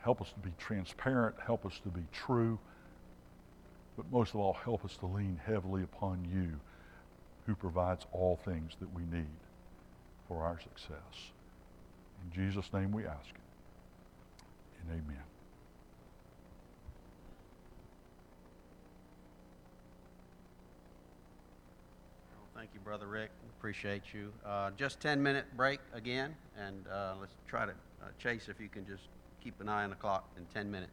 Help 0.00 0.20
us 0.20 0.32
to 0.32 0.40
be 0.40 0.52
transparent. 0.58 1.36
Help 1.44 1.66
us 1.66 1.78
to 1.84 1.88
be 1.88 2.02
true. 2.12 2.58
But 3.96 4.10
most 4.10 4.34
of 4.34 4.40
all, 4.40 4.54
help 4.54 4.84
us 4.84 4.96
to 4.98 5.06
lean 5.06 5.38
heavily 5.44 5.82
upon 5.82 6.26
you 6.32 6.58
who 7.46 7.54
provides 7.54 8.06
all 8.12 8.38
things 8.44 8.72
that 8.80 8.92
we 8.94 9.02
need 9.02 9.26
for 10.28 10.42
our 10.42 10.58
success. 10.60 11.32
In 12.24 12.32
Jesus' 12.32 12.72
name 12.72 12.92
we 12.92 13.06
ask 13.06 13.28
it. 13.28 13.36
And 14.80 15.00
amen. 15.02 15.22
Thank 22.54 22.74
you, 22.74 22.80
Brother 22.80 23.08
Rick. 23.08 23.30
Appreciate 23.58 24.14
you. 24.14 24.32
Uh, 24.46 24.70
Just 24.76 25.00
10-minute 25.00 25.46
break 25.56 25.80
again, 25.92 26.36
and 26.56 26.86
uh, 26.86 27.14
let's 27.20 27.32
try 27.48 27.66
to, 27.66 27.72
uh, 27.72 28.06
Chase, 28.20 28.48
if 28.48 28.60
you 28.60 28.68
can 28.68 28.86
just 28.86 29.02
keep 29.42 29.60
an 29.60 29.68
eye 29.68 29.82
on 29.82 29.90
the 29.90 29.96
clock 29.96 30.28
in 30.36 30.44
10 30.54 30.70
minutes. 30.70 30.92